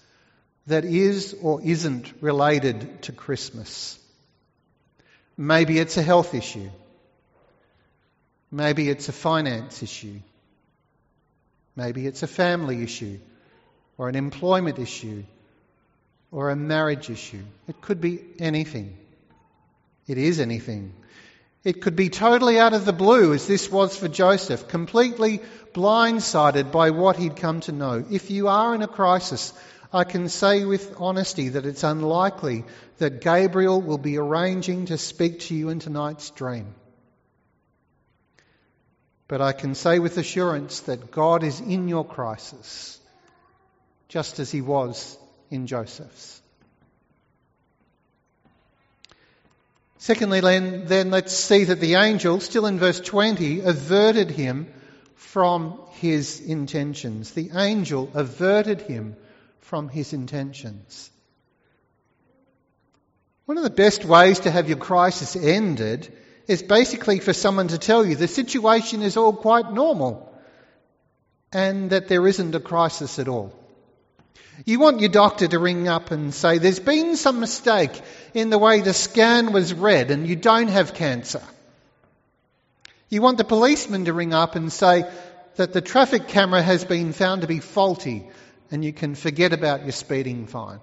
that 0.67 0.85
is 0.85 1.37
or 1.43 1.61
isn't 1.63 2.13
related 2.21 3.03
to 3.03 3.13
Christmas. 3.13 3.99
Maybe 5.37 5.79
it's 5.79 5.97
a 5.97 6.03
health 6.03 6.35
issue. 6.35 6.71
Maybe 8.51 8.89
it's 8.89 9.09
a 9.09 9.13
finance 9.13 9.83
issue. 9.83 10.21
Maybe 11.77 12.07
it's 12.07 12.23
a 12.23 12.29
family 12.29 12.83
issue 12.83 13.19
or 13.99 14.09
an 14.09 14.15
employment 14.15 14.79
issue 14.79 15.25
or 16.31 16.51
a 16.51 16.57
marriage 16.57 17.11
issue. 17.11 17.43
It 17.69 17.81
could 17.81 18.01
be 18.01 18.21
anything. 18.39 18.97
It 20.07 20.19
is 20.19 20.41
anything. 20.41 20.93
It 21.65 21.81
could 21.81 21.97
be 21.97 22.11
totally 22.11 22.59
out 22.59 22.75
of 22.75 22.85
the 22.85 22.93
blue, 22.93 23.33
as 23.33 23.47
this 23.47 23.71
was 23.71 23.97
for 23.97 24.09
Joseph, 24.09 24.69
completely 24.69 25.41
blindsided 25.73 26.71
by 26.71 26.91
what 26.91 27.17
he'd 27.17 27.37
come 27.37 27.61
to 27.61 27.73
know. 27.73 28.05
If 28.11 28.31
you 28.31 28.49
are 28.49 28.75
in 28.75 28.83
a 28.83 28.89
crisis, 28.89 29.53
I 29.95 30.03
can 30.03 30.29
say 30.29 30.65
with 30.65 30.97
honesty 30.99 31.51
that 31.51 31.67
it's 31.67 31.85
unlikely 31.85 32.65
that 32.99 33.21
Gabriel 33.21 33.81
will 33.81 33.97
be 33.97 34.19
arranging 34.19 34.87
to 34.87 34.99
speak 34.99 35.39
to 35.41 35.55
you 35.55 35.69
in 35.69 35.79
tonight's 35.79 36.31
dream. 36.31 36.75
But 39.29 39.41
I 39.41 39.53
can 39.53 39.77
say 39.77 40.01
with 40.01 40.19
assurance 40.19 40.81
that 40.81 41.13
God 41.13 41.45
is 41.45 41.61
in 41.61 41.87
your 41.87 42.05
crisis, 42.05 42.99
just 44.09 44.41
as 44.41 44.51
he 44.51 44.63
was 44.63 45.17
in 45.49 45.69
Joseph's. 45.69 46.43
Secondly, 49.99 50.41
then, 50.41 50.87
then 50.87 51.13
let's 51.13 51.33
see 51.33 51.65
that 51.65 51.79
the 51.79 51.95
angel, 51.95 52.41
still 52.41 52.67
in 52.67 52.81
verse 52.81 52.99
20, 52.99 53.61
averted 53.61 54.33
him 54.33 54.67
from 55.15 55.79
his 55.93 56.41
intentions. 56.41 57.31
The 57.31 57.53
angel 57.55 58.11
averted 58.13 58.81
him 58.81 59.17
from 59.65 59.89
his 59.89 60.13
intentions. 60.13 61.11
One 63.47 63.57
of 63.57 63.65
the 63.65 63.71
best 63.71 64.05
ways 64.05 64.41
to 64.41 64.51
have 64.51 64.69
your 64.69 64.79
crisis 64.79 65.37
ended 65.37 66.13
is 66.47 66.63
basically 66.63 67.19
for 67.19 67.33
someone 67.33 67.69
to 67.69 67.79
tell 67.79 68.05
you 68.05 68.15
the 68.15 68.29
situation 68.29 69.03
is 69.03 69.17
all 69.17 69.33
quite 69.33 69.73
normal 69.73 70.31
and 71.51 71.91
that 71.91 72.09
there 72.09 72.27
isn't 72.27 72.55
a 72.55 72.61
crisis 72.61 73.19
at 73.19 73.29
all. 73.29 73.55
You 74.67 74.79
want 74.79 75.01
your 75.01 75.09
doctor 75.09 75.49
to 75.49 75.59
ring 75.59 75.89
up 75.89 76.11
and 76.11 76.33
say, 76.33 76.59
There's 76.59 76.79
been 76.79 77.17
some 77.17 77.41
mistake 77.41 78.01
in 78.35 78.51
the 78.51 78.59
way 78.59 78.81
the 78.83 78.93
scan 78.93 79.53
was 79.53 79.73
read 79.73 80.11
and 80.11 80.27
you 80.27 80.37
don't 80.37 80.69
have 80.69 80.95
cancer. 80.95 81.43
You 83.09 83.23
want 83.23 83.39
the 83.39 83.45
policeman 83.45 84.05
to 84.05 84.13
ring 84.13 84.35
up 84.35 84.57
and 84.57 84.73
say 84.73 85.11
that 85.57 85.73
the 85.73 85.81
traffic 85.81 86.29
camera 86.29 86.63
has 86.63 86.85
been 86.85 87.13
found 87.13 87.43
to 87.43 87.49
be 87.49 87.61
faulty 87.61 88.29
and 88.75 88.85
you 88.85 88.93
can 88.93 89.15
forget 89.15 89.53
about 89.53 89.83
your 89.83 89.93
speeding 89.93 90.49
fine. 90.49 90.81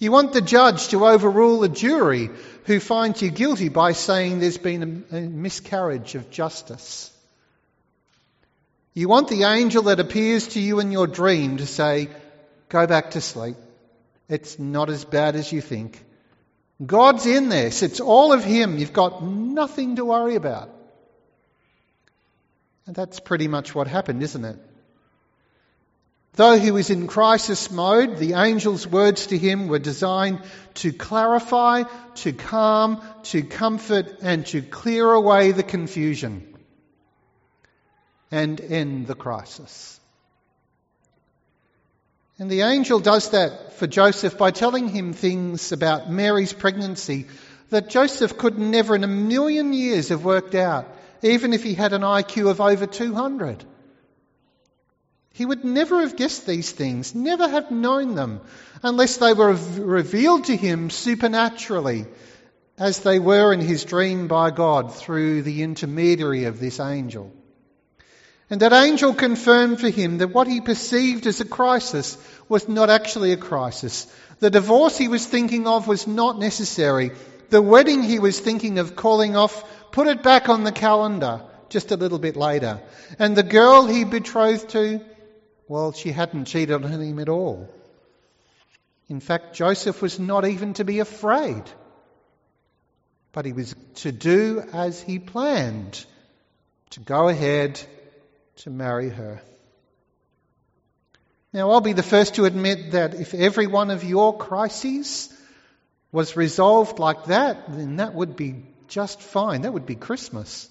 You 0.00 0.10
want 0.10 0.32
the 0.32 0.40
judge 0.40 0.88
to 0.88 1.06
overrule 1.06 1.62
a 1.62 1.68
jury 1.68 2.28
who 2.64 2.80
finds 2.80 3.22
you 3.22 3.30
guilty 3.30 3.68
by 3.68 3.92
saying 3.92 4.40
there's 4.40 4.58
been 4.58 5.04
a, 5.12 5.18
a 5.18 5.20
miscarriage 5.20 6.16
of 6.16 6.28
justice. 6.28 7.08
You 8.94 9.06
want 9.06 9.28
the 9.28 9.44
angel 9.44 9.84
that 9.84 10.00
appears 10.00 10.48
to 10.48 10.60
you 10.60 10.80
in 10.80 10.90
your 10.90 11.06
dream 11.06 11.58
to 11.58 11.66
say, 11.66 12.08
Go 12.68 12.84
back 12.88 13.12
to 13.12 13.20
sleep. 13.20 13.56
It's 14.28 14.58
not 14.58 14.90
as 14.90 15.04
bad 15.04 15.36
as 15.36 15.52
you 15.52 15.60
think. 15.60 16.04
God's 16.84 17.26
in 17.26 17.48
this. 17.48 17.84
It's 17.84 18.00
all 18.00 18.32
of 18.32 18.42
Him. 18.42 18.78
You've 18.78 18.92
got 18.92 19.22
nothing 19.22 19.96
to 19.96 20.04
worry 20.04 20.34
about. 20.34 20.68
And 22.86 22.96
that's 22.96 23.20
pretty 23.20 23.46
much 23.46 23.72
what 23.72 23.86
happened, 23.86 24.22
isn't 24.24 24.44
it? 24.44 24.58
Though 26.34 26.58
he 26.58 26.70
was 26.70 26.88
in 26.88 27.08
crisis 27.08 27.70
mode, 27.70 28.16
the 28.16 28.34
angel's 28.34 28.86
words 28.86 29.26
to 29.26 29.36
him 29.36 29.68
were 29.68 29.78
designed 29.78 30.40
to 30.74 30.92
clarify, 30.92 31.82
to 32.16 32.32
calm, 32.32 33.02
to 33.24 33.42
comfort, 33.42 34.20
and 34.22 34.46
to 34.46 34.62
clear 34.62 35.10
away 35.12 35.52
the 35.52 35.62
confusion 35.62 36.56
and 38.30 38.58
end 38.62 39.06
the 39.06 39.14
crisis. 39.14 40.00
And 42.38 42.50
the 42.50 42.62
angel 42.62 42.98
does 42.98 43.30
that 43.30 43.74
for 43.74 43.86
Joseph 43.86 44.38
by 44.38 44.52
telling 44.52 44.88
him 44.88 45.12
things 45.12 45.70
about 45.70 46.10
Mary's 46.10 46.54
pregnancy 46.54 47.26
that 47.68 47.90
Joseph 47.90 48.38
could 48.38 48.58
never 48.58 48.94
in 48.94 49.04
a 49.04 49.08
million 49.08 49.74
years 49.74 50.08
have 50.08 50.24
worked 50.24 50.54
out, 50.54 50.88
even 51.20 51.52
if 51.52 51.62
he 51.62 51.74
had 51.74 51.92
an 51.92 52.02
IQ 52.02 52.50
of 52.50 52.60
over 52.60 52.86
200. 52.86 53.64
He 55.34 55.46
would 55.46 55.64
never 55.64 56.00
have 56.00 56.16
guessed 56.16 56.46
these 56.46 56.70
things, 56.70 57.14
never 57.14 57.48
have 57.48 57.70
known 57.70 58.14
them, 58.14 58.40
unless 58.82 59.16
they 59.16 59.32
were 59.32 59.56
revealed 59.78 60.44
to 60.44 60.56
him 60.56 60.90
supernaturally, 60.90 62.06
as 62.78 63.00
they 63.00 63.18
were 63.18 63.52
in 63.52 63.60
his 63.60 63.84
dream 63.84 64.28
by 64.28 64.50
God 64.50 64.94
through 64.94 65.42
the 65.42 65.62
intermediary 65.62 66.44
of 66.44 66.60
this 66.60 66.80
angel. 66.80 67.32
And 68.50 68.60
that 68.60 68.74
angel 68.74 69.14
confirmed 69.14 69.80
for 69.80 69.88
him 69.88 70.18
that 70.18 70.34
what 70.34 70.46
he 70.46 70.60
perceived 70.60 71.26
as 71.26 71.40
a 71.40 71.46
crisis 71.46 72.18
was 72.50 72.68
not 72.68 72.90
actually 72.90 73.32
a 73.32 73.38
crisis. 73.38 74.06
The 74.40 74.50
divorce 74.50 74.98
he 74.98 75.08
was 75.08 75.24
thinking 75.24 75.66
of 75.66 75.88
was 75.88 76.06
not 76.06 76.38
necessary. 76.38 77.12
The 77.48 77.62
wedding 77.62 78.02
he 78.02 78.18
was 78.18 78.38
thinking 78.38 78.78
of 78.78 78.96
calling 78.96 79.36
off, 79.36 79.64
put 79.92 80.06
it 80.06 80.22
back 80.22 80.50
on 80.50 80.64
the 80.64 80.72
calendar 80.72 81.40
just 81.70 81.90
a 81.90 81.96
little 81.96 82.18
bit 82.18 82.36
later. 82.36 82.82
And 83.18 83.34
the 83.34 83.42
girl 83.42 83.86
he 83.86 84.04
betrothed 84.04 84.68
to, 84.70 85.00
well, 85.72 85.92
she 85.92 86.12
hadn't 86.12 86.44
cheated 86.44 86.74
on 86.74 86.82
him 86.82 87.18
at 87.18 87.30
all. 87.30 87.66
In 89.08 89.20
fact, 89.20 89.54
Joseph 89.54 90.02
was 90.02 90.20
not 90.20 90.44
even 90.44 90.74
to 90.74 90.84
be 90.84 90.98
afraid, 90.98 91.62
but 93.32 93.46
he 93.46 93.54
was 93.54 93.74
to 93.94 94.12
do 94.12 94.62
as 94.74 95.00
he 95.00 95.18
planned, 95.18 96.04
to 96.90 97.00
go 97.00 97.28
ahead 97.28 97.80
to 98.56 98.68
marry 98.68 99.08
her. 99.08 99.40
Now, 101.54 101.70
I'll 101.70 101.80
be 101.80 101.94
the 101.94 102.02
first 102.02 102.34
to 102.34 102.44
admit 102.44 102.92
that 102.92 103.14
if 103.14 103.32
every 103.32 103.66
one 103.66 103.90
of 103.90 104.04
your 104.04 104.36
crises 104.36 105.32
was 106.12 106.36
resolved 106.36 106.98
like 106.98 107.24
that, 107.36 107.72
then 107.72 107.96
that 107.96 108.12
would 108.12 108.36
be 108.36 108.66
just 108.88 109.22
fine. 109.22 109.62
That 109.62 109.72
would 109.72 109.86
be 109.86 109.94
Christmas. 109.94 110.68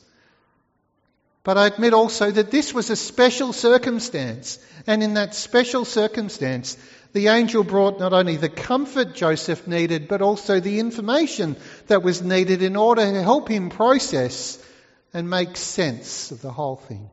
But 1.43 1.57
I 1.57 1.67
admit 1.67 1.93
also 1.93 2.29
that 2.29 2.51
this 2.51 2.73
was 2.73 2.89
a 2.89 2.95
special 2.95 3.51
circumstance. 3.51 4.59
And 4.85 5.01
in 5.01 5.15
that 5.15 5.33
special 5.33 5.85
circumstance, 5.85 6.77
the 7.13 7.27
angel 7.27 7.63
brought 7.63 7.99
not 7.99 8.13
only 8.13 8.37
the 8.37 8.49
comfort 8.49 9.15
Joseph 9.15 9.67
needed, 9.67 10.07
but 10.07 10.21
also 10.21 10.59
the 10.59 10.79
information 10.79 11.55
that 11.87 12.03
was 12.03 12.21
needed 12.21 12.61
in 12.61 12.75
order 12.75 13.01
to 13.01 13.23
help 13.23 13.49
him 13.49 13.69
process 13.69 14.63
and 15.13 15.29
make 15.29 15.57
sense 15.57 16.31
of 16.31 16.41
the 16.41 16.51
whole 16.51 16.77
thing. 16.77 17.09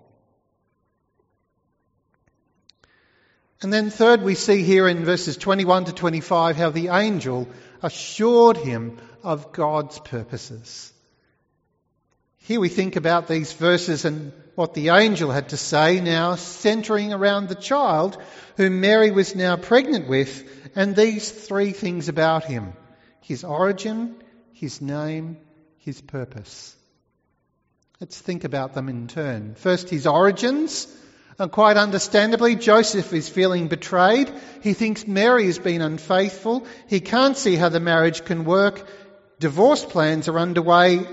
And 3.60 3.72
then, 3.72 3.90
third, 3.90 4.22
we 4.22 4.36
see 4.36 4.62
here 4.62 4.86
in 4.86 5.04
verses 5.04 5.36
21 5.36 5.86
to 5.86 5.92
25 5.92 6.56
how 6.56 6.70
the 6.70 6.88
angel 6.88 7.48
assured 7.82 8.56
him 8.56 8.98
of 9.24 9.52
God's 9.52 9.98
purposes. 9.98 10.92
Here 12.48 12.60
we 12.60 12.70
think 12.70 12.96
about 12.96 13.28
these 13.28 13.52
verses 13.52 14.06
and 14.06 14.32
what 14.54 14.72
the 14.72 14.88
angel 14.88 15.30
had 15.30 15.50
to 15.50 15.58
say 15.58 16.00
now, 16.00 16.36
centering 16.36 17.12
around 17.12 17.50
the 17.50 17.54
child 17.54 18.16
whom 18.56 18.80
Mary 18.80 19.10
was 19.10 19.34
now 19.34 19.56
pregnant 19.56 20.08
with, 20.08 20.72
and 20.74 20.96
these 20.96 21.30
three 21.30 21.72
things 21.72 22.08
about 22.08 22.44
him 22.44 22.72
his 23.20 23.44
origin, 23.44 24.16
his 24.54 24.80
name, 24.80 25.36
his 25.80 26.00
purpose. 26.00 26.74
Let's 28.00 28.18
think 28.18 28.44
about 28.44 28.72
them 28.72 28.88
in 28.88 29.08
turn. 29.08 29.54
First, 29.54 29.90
his 29.90 30.06
origins. 30.06 30.88
And 31.38 31.52
quite 31.52 31.76
understandably, 31.76 32.56
Joseph 32.56 33.12
is 33.12 33.28
feeling 33.28 33.68
betrayed. 33.68 34.32
He 34.62 34.72
thinks 34.72 35.06
Mary 35.06 35.44
has 35.44 35.58
been 35.58 35.82
unfaithful. 35.82 36.66
He 36.88 37.00
can't 37.00 37.36
see 37.36 37.56
how 37.56 37.68
the 37.68 37.78
marriage 37.78 38.24
can 38.24 38.46
work. 38.46 38.88
Divorce 39.38 39.84
plans 39.84 40.28
are 40.28 40.38
underway 40.38 41.06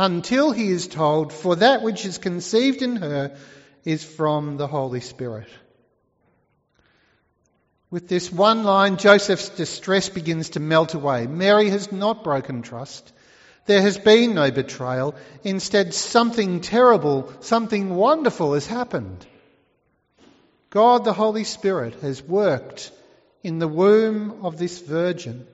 until 0.00 0.50
he 0.50 0.68
is 0.70 0.88
told, 0.88 1.30
For 1.30 1.56
that 1.56 1.82
which 1.82 2.06
is 2.06 2.16
conceived 2.16 2.80
in 2.80 2.96
her 2.96 3.36
is 3.84 4.02
from 4.02 4.56
the 4.56 4.66
Holy 4.66 5.00
Spirit. 5.00 5.46
With 7.90 8.08
this 8.08 8.32
one 8.32 8.64
line, 8.64 8.96
Joseph's 8.96 9.50
distress 9.50 10.08
begins 10.08 10.50
to 10.50 10.60
melt 10.60 10.94
away. 10.94 11.26
Mary 11.26 11.68
has 11.68 11.92
not 11.92 12.24
broken 12.24 12.62
trust. 12.62 13.12
There 13.66 13.82
has 13.82 13.98
been 13.98 14.34
no 14.34 14.50
betrayal. 14.50 15.16
Instead, 15.44 15.92
something 15.92 16.62
terrible, 16.62 17.30
something 17.40 17.94
wonderful 17.94 18.54
has 18.54 18.66
happened. 18.66 19.26
God 20.70 21.04
the 21.04 21.12
Holy 21.12 21.44
Spirit 21.44 22.00
has 22.00 22.22
worked 22.22 22.90
in 23.42 23.58
the 23.58 23.68
womb 23.68 24.46
of 24.46 24.56
this 24.56 24.80
virgin. 24.80 25.46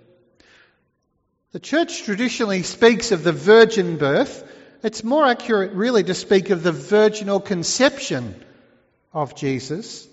The 1.56 1.60
church 1.60 2.02
traditionally 2.02 2.62
speaks 2.64 3.12
of 3.12 3.24
the 3.24 3.32
virgin 3.32 3.96
birth. 3.96 4.46
It's 4.82 5.02
more 5.02 5.24
accurate, 5.24 5.72
really, 5.72 6.04
to 6.04 6.12
speak 6.12 6.50
of 6.50 6.62
the 6.62 6.70
virginal 6.70 7.40
conception 7.40 8.44
of 9.14 9.34
Jesus. 9.34 10.06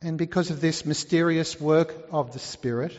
And 0.00 0.16
because 0.16 0.48
of 0.48 0.62
this 0.62 0.86
mysterious 0.86 1.60
work 1.60 1.94
of 2.10 2.32
the 2.32 2.38
Spirit, 2.38 2.98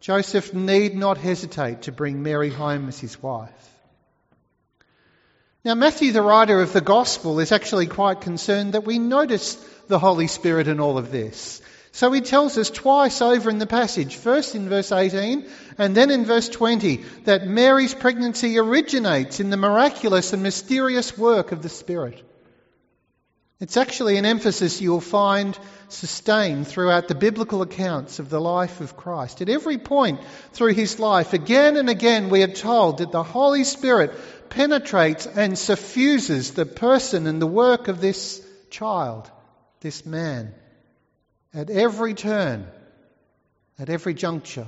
Joseph 0.00 0.52
need 0.54 0.96
not 0.96 1.18
hesitate 1.18 1.82
to 1.82 1.92
bring 1.92 2.24
Mary 2.24 2.50
home 2.50 2.88
as 2.88 2.98
his 2.98 3.22
wife. 3.22 3.52
Now, 5.64 5.76
Matthew, 5.76 6.10
the 6.10 6.20
writer 6.20 6.60
of 6.62 6.72
the 6.72 6.80
Gospel, 6.80 7.38
is 7.38 7.52
actually 7.52 7.86
quite 7.86 8.22
concerned 8.22 8.72
that 8.72 8.84
we 8.84 8.98
notice 8.98 9.54
the 9.86 10.00
Holy 10.00 10.26
Spirit 10.26 10.66
in 10.66 10.80
all 10.80 10.98
of 10.98 11.12
this. 11.12 11.62
So 11.96 12.12
he 12.12 12.20
tells 12.20 12.58
us 12.58 12.68
twice 12.68 13.22
over 13.22 13.48
in 13.48 13.58
the 13.58 13.66
passage, 13.66 14.16
first 14.16 14.54
in 14.54 14.68
verse 14.68 14.92
18 14.92 15.48
and 15.78 15.96
then 15.96 16.10
in 16.10 16.26
verse 16.26 16.46
20, 16.46 16.96
that 17.24 17.46
Mary's 17.46 17.94
pregnancy 17.94 18.58
originates 18.58 19.40
in 19.40 19.48
the 19.48 19.56
miraculous 19.56 20.34
and 20.34 20.42
mysterious 20.42 21.16
work 21.16 21.52
of 21.52 21.62
the 21.62 21.70
Spirit. 21.70 22.22
It's 23.60 23.78
actually 23.78 24.18
an 24.18 24.26
emphasis 24.26 24.82
you'll 24.82 25.00
find 25.00 25.58
sustained 25.88 26.68
throughout 26.68 27.08
the 27.08 27.14
biblical 27.14 27.62
accounts 27.62 28.18
of 28.18 28.28
the 28.28 28.42
life 28.42 28.82
of 28.82 28.98
Christ. 28.98 29.40
At 29.40 29.48
every 29.48 29.78
point 29.78 30.20
through 30.52 30.74
his 30.74 30.98
life, 30.98 31.32
again 31.32 31.78
and 31.78 31.88
again, 31.88 32.28
we 32.28 32.42
are 32.42 32.48
told 32.48 32.98
that 32.98 33.10
the 33.10 33.22
Holy 33.22 33.64
Spirit 33.64 34.12
penetrates 34.50 35.26
and 35.26 35.58
suffuses 35.58 36.50
the 36.50 36.66
person 36.66 37.26
and 37.26 37.40
the 37.40 37.46
work 37.46 37.88
of 37.88 38.02
this 38.02 38.46
child, 38.68 39.30
this 39.80 40.04
man 40.04 40.52
at 41.56 41.70
every 41.70 42.12
turn, 42.12 42.66
at 43.78 43.88
every 43.88 44.12
juncture. 44.12 44.66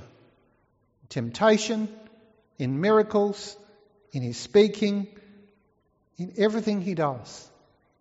Temptation, 1.11 1.89
in 2.59 2.81
miracles, 2.81 3.57
in 4.13 4.23
his 4.23 4.39
speaking, 4.39 5.07
in 6.17 6.33
everything 6.39 6.81
he 6.81 6.95
does. 6.95 7.49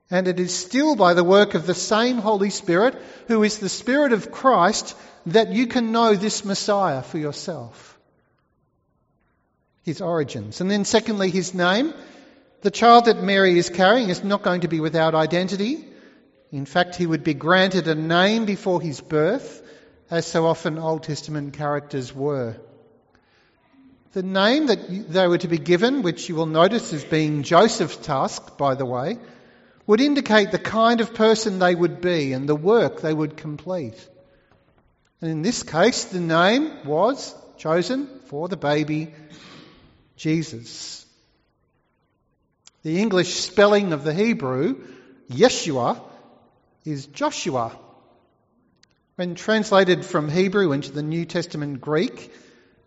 And 0.10 0.28
it 0.30 0.40
is 0.40 0.56
still 0.56 0.96
by 0.96 1.14
the 1.14 1.24
work 1.24 1.54
of 1.54 1.68
the 1.68 1.76
same 1.76 2.18
Holy 2.18 2.50
Spirit, 2.50 2.96
who 3.28 3.44
is 3.44 3.60
the 3.60 3.70
Spirit 3.70 4.14
of 4.14 4.32
Christ, 4.32 4.96
that 5.26 5.52
you 5.52 5.68
can 5.68 5.92
know 5.92 6.16
this 6.16 6.46
Messiah 6.46 7.02
for 7.02 7.18
yourself. 7.18 8.00
His 9.84 10.00
origins. 10.00 10.62
And 10.62 10.72
then, 10.72 10.86
secondly, 10.86 11.30
his 11.30 11.54
name. 11.54 11.94
The 12.62 12.72
child 12.72 13.06
that 13.06 13.22
Mary 13.22 13.58
is 13.58 13.70
carrying 13.70 14.10
is 14.10 14.24
not 14.24 14.44
going 14.44 14.62
to 14.62 14.68
be 14.70 14.80
without 14.80 15.14
identity. 15.14 15.87
In 16.52 16.66
fact, 16.66 16.96
he 16.96 17.06
would 17.06 17.24
be 17.24 17.34
granted 17.34 17.88
a 17.88 17.96
name 17.96 18.46
before 18.46 18.82
his 18.82 19.02
birth, 19.02 19.62
as 20.10 20.26
so 20.26 20.46
often 20.46 20.78
Old 20.78 21.04
Testament 21.04 21.54
characters 21.54 22.14
were. 22.14 22.56
The 24.14 24.24
name 24.24 24.68
that 24.68 25.12
they 25.12 25.28
were 25.28 25.38
to 25.40 25.48
be 25.50 25.58
given, 25.58 26.02
which 26.02 26.30
you 26.30 26.36
will 26.36 26.46
notice 26.46 26.94
as 26.94 27.04
being 27.04 27.44
Joseph's 27.44 27.98
task, 27.98 28.58
by 28.58 28.76
the 28.76 28.86
way, 28.86 29.18
would 29.86 30.00
indicate 30.00 30.52
the 30.52 30.60
kind 30.60 31.02
of 31.02 31.14
person 31.14 31.60
they 31.60 31.76
would 31.76 32.02
be 32.02 32.34
and 32.34 32.48
the 32.48 32.56
work 32.56 33.02
they 33.02 33.14
would 33.14 33.38
complete. 33.38 34.10
And 35.22 35.30
in 35.30 35.42
this 35.42 35.64
case, 35.64 36.06
the 36.06 36.20
name 36.20 36.86
was 36.86 37.36
chosen 37.58 38.08
for 38.28 38.48
the 38.48 38.58
baby 38.58 39.14
Jesus. 40.16 41.06
The 42.84 43.00
English 43.02 43.34
spelling 43.34 43.92
of 43.94 44.04
the 44.04 44.14
Hebrew, 44.14 44.86
Yeshua, 45.30 46.02
is 46.88 47.06
Joshua. 47.08 47.78
When 49.16 49.36
translated 49.36 50.06
from 50.06 50.30
Hebrew 50.30 50.72
into 50.72 50.92
the 50.92 51.04
New 51.04 51.26
Testament 51.26 51.82
Greek, 51.82 52.32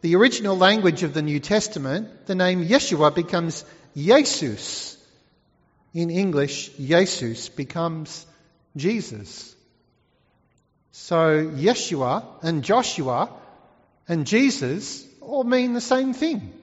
the 0.01 0.17
original 0.17 0.57
language 0.57 1.03
of 1.03 1.13
the 1.13 1.21
New 1.21 1.39
Testament, 1.39 2.27
the 2.27 2.35
name 2.35 2.65
Yeshua 2.65 3.15
becomes 3.15 3.65
Jesus. 3.95 4.97
In 5.93 6.09
English, 6.09 6.71
Jesus 6.77 7.51
becomes 7.51 8.25
Jesus. 8.75 9.55
So 10.93 11.45
Yeshua 11.45 12.25
and 12.43 12.65
Joshua 12.65 13.29
and 14.09 14.27
Jesus 14.27 15.07
all 15.21 15.45
mean 15.45 15.75
the 15.75 15.81
same 15.81 16.15
thing. 16.15 16.55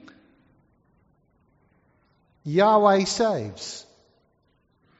Yahweh 2.44 3.04
saves, 3.04 3.86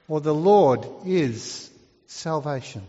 or 0.07 0.21
the 0.21 0.35
Lord 0.35 0.87
is 1.05 1.68
salvation. 2.09 2.83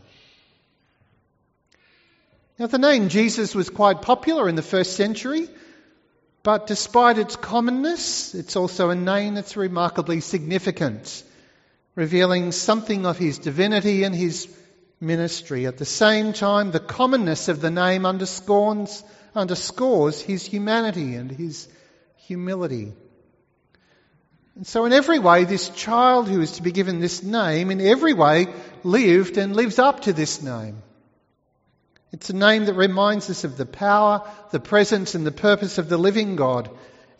Now, 2.58 2.68
the 2.68 2.78
name 2.78 3.10
Jesus 3.10 3.54
was 3.54 3.70
quite 3.70 4.02
popular 4.02 4.50
in 4.50 4.56
the 4.56 4.62
first 4.62 4.96
century, 4.96 5.48
but 6.44 6.68
despite 6.68 7.18
its 7.18 7.36
commonness, 7.36 8.34
it's 8.34 8.56
also 8.56 8.90
a 8.90 8.96
name 8.96 9.36
that's 9.36 9.56
remarkably 9.56 10.22
significant, 10.22 11.24
revealing 11.96 12.52
something 12.52 13.06
of 13.06 13.18
his 13.18 13.40
divinity 13.40 14.04
and 14.04 14.16
his 14.16 14.48
ministry. 15.00 15.68
At 15.68 15.78
the 15.78 15.86
same 15.86 16.34
time, 16.34 16.72
the 16.72 16.80
commonness 16.80 17.48
of 17.50 17.62
the 17.62 17.72
name 17.72 18.06
underscores, 18.06 19.04
underscores 19.36 20.22
his 20.22 20.46
humanity 20.46 21.16
and 21.16 21.32
his 21.32 21.68
humility. 22.16 22.94
And 24.60 24.67
so, 24.67 24.84
in 24.84 24.91
every 24.91 25.19
way, 25.19 25.45
this 25.45 25.69
child 25.69 26.28
who 26.28 26.41
is 26.41 26.52
to 26.58 26.62
be 26.62 26.74
given 26.74 27.00
this 27.00 27.24
name, 27.24 27.72
in 27.72 27.80
every 27.80 28.12
way, 28.12 28.48
lived 28.84 29.38
and 29.38 29.56
lives 29.56 29.80
up 29.80 30.02
to 30.02 30.12
this 30.12 30.43
name. 30.43 30.84
It's 32.12 32.30
a 32.30 32.36
name 32.36 32.65
that 32.65 32.74
reminds 32.74 33.30
us 33.30 33.45
of 33.45 33.56
the 33.56 33.65
power, 33.65 34.30
the 34.52 34.60
presence, 34.60 35.15
and 35.15 35.26
the 35.26 35.32
purpose 35.32 35.78
of 35.78 35.88
the 35.88 35.95
living 35.95 36.36
God. 36.36 36.69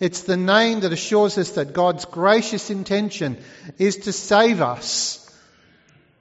It's 0.02 0.24
the 0.24 0.36
name 0.36 0.82
that 0.82 0.92
assures 0.92 1.38
us 1.38 1.52
that 1.52 1.72
God's 1.72 2.04
gracious 2.04 2.70
intention 2.70 3.38
is 3.78 3.96
to 4.00 4.12
save 4.12 4.60
us. 4.60 5.26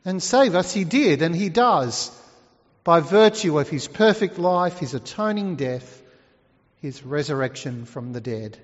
And 0.05 0.23
save 0.23 0.55
us 0.55 0.73
He 0.73 0.85
did, 0.85 1.23
and 1.23 1.35
He 1.35 1.49
does, 1.49 2.17
by 2.85 3.01
virtue 3.01 3.59
of 3.59 3.69
His 3.69 3.89
perfect 3.89 4.39
life, 4.39 4.79
His 4.79 4.95
atoning 4.95 5.57
death, 5.57 6.01
His 6.81 7.03
resurrection 7.03 7.87
from 7.87 8.13
the 8.13 8.21
dead. 8.21 8.57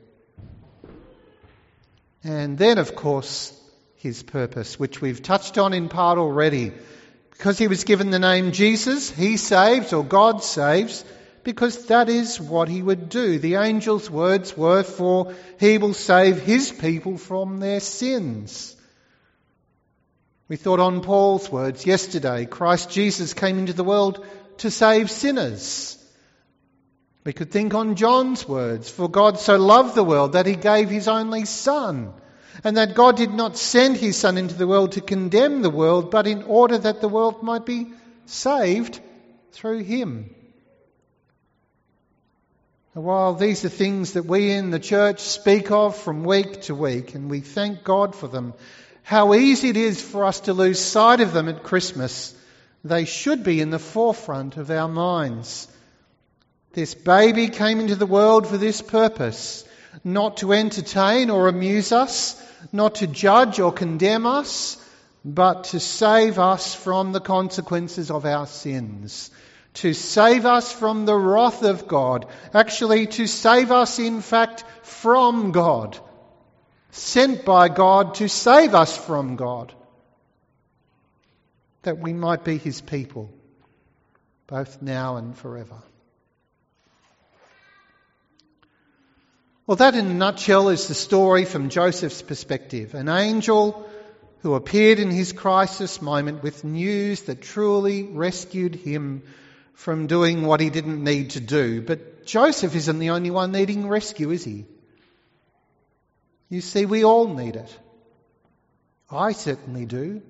And 2.24 2.56
then, 2.56 2.78
of 2.78 2.96
course, 2.96 3.52
his 3.96 4.22
purpose, 4.22 4.78
which 4.78 5.00
we've 5.00 5.22
touched 5.22 5.58
on 5.58 5.74
in 5.74 5.88
part 5.88 6.18
already. 6.18 6.72
Because 7.30 7.58
he 7.58 7.68
was 7.68 7.84
given 7.84 8.10
the 8.10 8.18
name 8.18 8.52
Jesus, 8.52 9.10
he 9.10 9.36
saves, 9.36 9.92
or 9.92 10.04
God 10.04 10.42
saves, 10.42 11.04
because 11.42 11.86
that 11.86 12.08
is 12.08 12.40
what 12.40 12.68
he 12.68 12.82
would 12.82 13.08
do. 13.08 13.38
The 13.38 13.56
angel's 13.56 14.10
words 14.10 14.56
were 14.56 14.82
for 14.82 15.34
he 15.60 15.78
will 15.78 15.94
save 15.94 16.40
his 16.40 16.72
people 16.72 17.18
from 17.18 17.60
their 17.60 17.80
sins. 17.80 18.74
We 20.48 20.56
thought 20.56 20.80
on 20.80 21.02
Paul's 21.02 21.50
words 21.50 21.86
yesterday 21.86 22.46
Christ 22.46 22.90
Jesus 22.90 23.34
came 23.34 23.58
into 23.58 23.72
the 23.72 23.84
world 23.84 24.24
to 24.58 24.70
save 24.70 25.10
sinners. 25.10 25.98
We 27.24 27.32
could 27.32 27.50
think 27.50 27.74
on 27.74 27.96
John's 27.96 28.46
words, 28.46 28.90
for 28.90 29.08
God 29.08 29.38
so 29.38 29.56
loved 29.56 29.94
the 29.94 30.04
world 30.04 30.32
that 30.32 30.46
he 30.46 30.56
gave 30.56 30.90
his 30.90 31.08
only 31.08 31.46
Son, 31.46 32.12
and 32.62 32.76
that 32.76 32.94
God 32.94 33.16
did 33.16 33.32
not 33.32 33.56
send 33.56 33.96
his 33.96 34.16
Son 34.16 34.36
into 34.36 34.54
the 34.54 34.66
world 34.66 34.92
to 34.92 35.00
condemn 35.00 35.62
the 35.62 35.70
world, 35.70 36.10
but 36.10 36.26
in 36.26 36.42
order 36.42 36.76
that 36.78 37.00
the 37.00 37.08
world 37.08 37.42
might 37.42 37.64
be 37.64 37.92
saved 38.26 39.00
through 39.52 39.78
Him. 39.78 40.34
While 42.92 43.34
these 43.34 43.64
are 43.64 43.70
things 43.70 44.12
that 44.12 44.24
we 44.24 44.52
in 44.52 44.70
the 44.70 44.78
church 44.78 45.20
speak 45.20 45.70
of 45.72 45.96
from 45.96 46.22
week 46.22 46.62
to 46.62 46.74
week, 46.74 47.14
and 47.14 47.28
we 47.28 47.40
thank 47.40 47.82
God 47.82 48.14
for 48.14 48.28
them, 48.28 48.54
how 49.02 49.34
easy 49.34 49.70
it 49.70 49.76
is 49.76 50.00
for 50.00 50.24
us 50.24 50.40
to 50.40 50.54
lose 50.54 50.78
sight 50.80 51.20
of 51.20 51.32
them 51.32 51.48
at 51.48 51.64
Christmas. 51.64 52.34
They 52.84 53.04
should 53.04 53.42
be 53.42 53.60
in 53.60 53.70
the 53.70 53.80
forefront 53.80 54.56
of 54.56 54.70
our 54.70 54.88
minds. 54.88 55.66
This 56.74 56.94
baby 56.94 57.48
came 57.50 57.78
into 57.78 57.94
the 57.94 58.04
world 58.04 58.48
for 58.48 58.58
this 58.58 58.82
purpose, 58.82 59.64
not 60.02 60.38
to 60.38 60.52
entertain 60.52 61.30
or 61.30 61.46
amuse 61.46 61.92
us, 61.92 62.40
not 62.72 62.96
to 62.96 63.06
judge 63.06 63.60
or 63.60 63.72
condemn 63.72 64.26
us, 64.26 64.76
but 65.24 65.64
to 65.64 65.78
save 65.78 66.40
us 66.40 66.74
from 66.74 67.12
the 67.12 67.20
consequences 67.20 68.10
of 68.10 68.26
our 68.26 68.48
sins, 68.48 69.30
to 69.74 69.94
save 69.94 70.46
us 70.46 70.72
from 70.72 71.06
the 71.06 71.14
wrath 71.14 71.62
of 71.62 71.86
God, 71.86 72.26
actually 72.52 73.06
to 73.06 73.28
save 73.28 73.70
us 73.70 74.00
in 74.00 74.20
fact 74.20 74.64
from 74.82 75.52
God. 75.52 75.96
Sent 76.90 77.44
by 77.44 77.68
God 77.68 78.16
to 78.16 78.28
save 78.28 78.74
us 78.74 78.96
from 78.96 79.36
God, 79.36 79.72
that 81.82 81.98
we 81.98 82.12
might 82.12 82.42
be 82.44 82.58
his 82.58 82.80
people, 82.80 83.30
both 84.48 84.82
now 84.82 85.16
and 85.16 85.36
forever. 85.36 85.76
Well, 89.66 89.76
that 89.78 89.94
in 89.94 90.06
a 90.10 90.14
nutshell 90.14 90.68
is 90.68 90.88
the 90.88 90.94
story 90.94 91.46
from 91.46 91.70
Joseph's 91.70 92.20
perspective. 92.20 92.92
An 92.92 93.08
angel 93.08 93.88
who 94.40 94.52
appeared 94.54 94.98
in 94.98 95.10
his 95.10 95.32
crisis 95.32 96.02
moment 96.02 96.42
with 96.42 96.64
news 96.64 97.22
that 97.22 97.40
truly 97.40 98.02
rescued 98.02 98.74
him 98.74 99.22
from 99.72 100.06
doing 100.06 100.42
what 100.42 100.60
he 100.60 100.68
didn't 100.68 101.02
need 101.02 101.30
to 101.30 101.40
do. 101.40 101.80
But 101.80 102.26
Joseph 102.26 102.76
isn't 102.76 102.98
the 102.98 103.08
only 103.08 103.30
one 103.30 103.52
needing 103.52 103.88
rescue, 103.88 104.30
is 104.32 104.44
he? 104.44 104.66
You 106.50 106.60
see, 106.60 106.84
we 106.84 107.02
all 107.02 107.28
need 107.28 107.56
it. 107.56 107.78
I 109.10 109.32
certainly 109.32 109.86
do. 109.86 110.20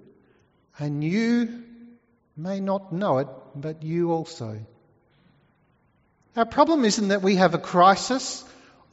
And 0.79 1.03
you 1.03 1.65
may 2.37 2.61
not 2.61 2.93
know 2.93 3.19
it, 3.19 3.29
but 3.57 3.83
you 3.83 4.13
also. 4.13 4.65
Our 6.37 6.47
problem 6.47 6.85
isn't 6.85 7.09
that 7.09 7.23
we 7.23 7.35
have 7.35 7.55
a 7.55 7.59
crisis 7.59 8.45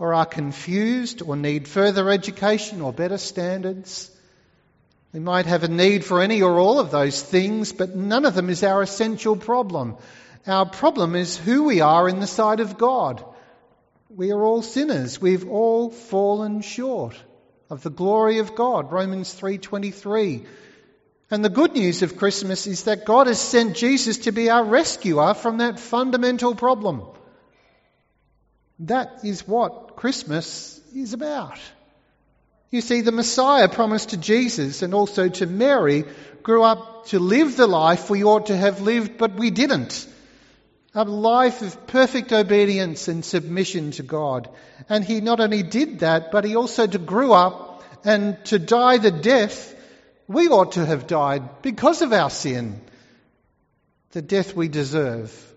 or 0.01 0.15
are 0.15 0.25
confused 0.25 1.21
or 1.21 1.35
need 1.35 1.67
further 1.67 2.09
education 2.09 2.81
or 2.81 2.91
better 2.91 3.19
standards. 3.19 4.09
We 5.13 5.19
might 5.19 5.45
have 5.45 5.63
a 5.63 5.67
need 5.67 6.03
for 6.03 6.23
any 6.23 6.41
or 6.41 6.57
all 6.57 6.79
of 6.79 6.89
those 6.89 7.21
things, 7.21 7.71
but 7.71 7.95
none 7.95 8.25
of 8.25 8.33
them 8.33 8.49
is 8.49 8.63
our 8.63 8.81
essential 8.81 9.35
problem. 9.35 9.97
Our 10.47 10.65
problem 10.65 11.15
is 11.15 11.37
who 11.37 11.65
we 11.65 11.81
are 11.81 12.09
in 12.09 12.19
the 12.19 12.25
sight 12.25 12.61
of 12.61 12.79
God. 12.79 13.23
We 14.09 14.31
are 14.31 14.43
all 14.43 14.63
sinners. 14.63 15.21
We've 15.21 15.47
all 15.47 15.91
fallen 15.91 16.61
short 16.61 17.15
of 17.69 17.83
the 17.83 17.91
glory 17.91 18.39
of 18.39 18.55
God. 18.55 18.91
Romans 18.91 19.31
3:23. 19.31 20.47
And 21.29 21.45
the 21.45 21.57
good 21.61 21.73
news 21.73 22.01
of 22.01 22.17
Christmas 22.17 22.65
is 22.65 22.85
that 22.85 23.05
God 23.05 23.27
has 23.27 23.39
sent 23.39 23.75
Jesus 23.75 24.17
to 24.25 24.31
be 24.31 24.49
our 24.49 24.63
rescuer 24.63 25.35
from 25.35 25.59
that 25.59 25.79
fundamental 25.79 26.55
problem. 26.55 27.03
That 28.81 29.23
is 29.23 29.47
what 29.47 29.95
Christmas 29.95 30.79
is 30.95 31.13
about. 31.13 31.59
You 32.69 32.81
see, 32.81 33.01
the 33.01 33.11
Messiah 33.11 33.67
promised 33.67 34.09
to 34.09 34.17
Jesus 34.17 34.81
and 34.81 34.93
also 34.93 35.27
to 35.27 35.45
Mary 35.45 36.05
grew 36.43 36.63
up 36.63 37.07
to 37.07 37.19
live 37.19 37.57
the 37.57 37.67
life 37.67 38.09
we 38.09 38.23
ought 38.23 38.47
to 38.47 38.57
have 38.57 38.81
lived, 38.81 39.17
but 39.17 39.33
we 39.33 39.51
didn't 39.51 40.07
a 40.93 41.05
life 41.05 41.61
of 41.61 41.87
perfect 41.87 42.33
obedience 42.33 43.07
and 43.07 43.23
submission 43.23 43.91
to 43.91 44.03
God. 44.03 44.49
And 44.89 45.05
he 45.05 45.21
not 45.21 45.39
only 45.39 45.63
did 45.63 45.99
that, 45.99 46.31
but 46.31 46.43
he 46.43 46.55
also 46.55 46.87
grew 46.87 47.31
up 47.31 47.83
and 48.03 48.43
to 48.45 48.59
die 48.59 48.97
the 48.97 49.11
death 49.11 49.73
we 50.27 50.47
ought 50.49 50.73
to 50.73 50.85
have 50.85 51.07
died 51.07 51.61
because 51.61 52.01
of 52.01 52.13
our 52.13 52.29
sin, 52.29 52.81
the 54.11 54.21
death 54.21 54.55
we 54.55 54.67
deserve, 54.67 55.50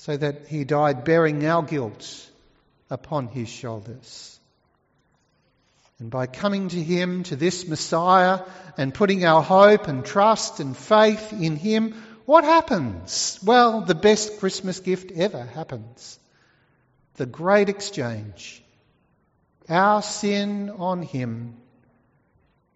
so 0.00 0.16
that 0.16 0.46
he 0.46 0.64
died 0.64 1.04
bearing 1.04 1.44
our 1.44 1.62
guilt 1.62 2.30
upon 2.88 3.28
his 3.28 3.50
shoulders. 3.50 4.40
And 5.98 6.10
by 6.10 6.26
coming 6.26 6.70
to 6.70 6.82
him, 6.82 7.24
to 7.24 7.36
this 7.36 7.68
Messiah, 7.68 8.40
and 8.78 8.94
putting 8.94 9.26
our 9.26 9.42
hope 9.42 9.88
and 9.88 10.02
trust 10.02 10.58
and 10.58 10.74
faith 10.74 11.34
in 11.34 11.56
him, 11.56 11.92
what 12.24 12.44
happens? 12.44 13.38
Well, 13.44 13.82
the 13.82 13.94
best 13.94 14.40
Christmas 14.40 14.80
gift 14.80 15.12
ever 15.12 15.44
happens. 15.44 16.18
The 17.16 17.26
great 17.26 17.68
exchange. 17.68 18.62
Our 19.68 20.00
sin 20.00 20.70
on 20.70 21.02
Him, 21.02 21.56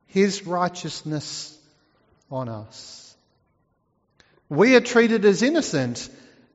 His 0.07 0.47
righteousness 0.47 1.59
on 2.31 2.51
us. 2.51 3.17
We 4.51 4.77
are 4.77 4.81
treated 4.81 5.25
as 5.25 5.43
innocent 5.43 6.11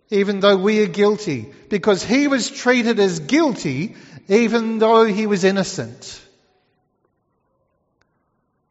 even 0.09 0.39
though 0.39 0.57
we 0.57 0.81
are 0.83 0.87
guilty 0.87 1.51
because 1.69 2.03
He 2.03 2.27
was 2.27 2.49
treated 2.49 2.99
as 2.99 3.19
guilty 3.19 3.95
even 4.27 4.79
though 4.79 5.05
He 5.05 5.27
was 5.27 5.43
innocent. 5.43 6.21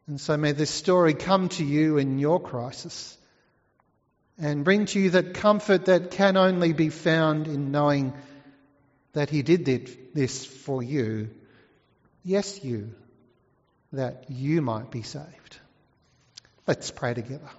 And 0.07 0.19
so 0.19 0.37
may 0.37 0.53
this 0.53 0.71
story 0.71 1.13
come 1.13 1.49
to 1.49 1.63
you 1.63 1.97
in 1.97 2.17
your 2.17 2.39
crisis 2.39 3.17
and 4.39 4.63
bring 4.63 4.85
to 4.87 4.99
you 4.99 5.11
that 5.11 5.33
comfort 5.33 5.85
that 5.85 6.11
can 6.11 6.37
only 6.37 6.73
be 6.73 6.89
found 6.89 7.47
in 7.47 7.71
knowing 7.71 8.13
that 9.13 9.29
He 9.29 9.43
did 9.43 9.65
this 10.13 10.45
for 10.45 10.81
you. 10.81 11.29
Yes, 12.23 12.63
you, 12.63 12.93
that 13.93 14.25
you 14.29 14.61
might 14.61 14.91
be 14.91 15.01
saved. 15.01 15.59
Let's 16.67 16.91
pray 16.91 17.13
together. 17.13 17.49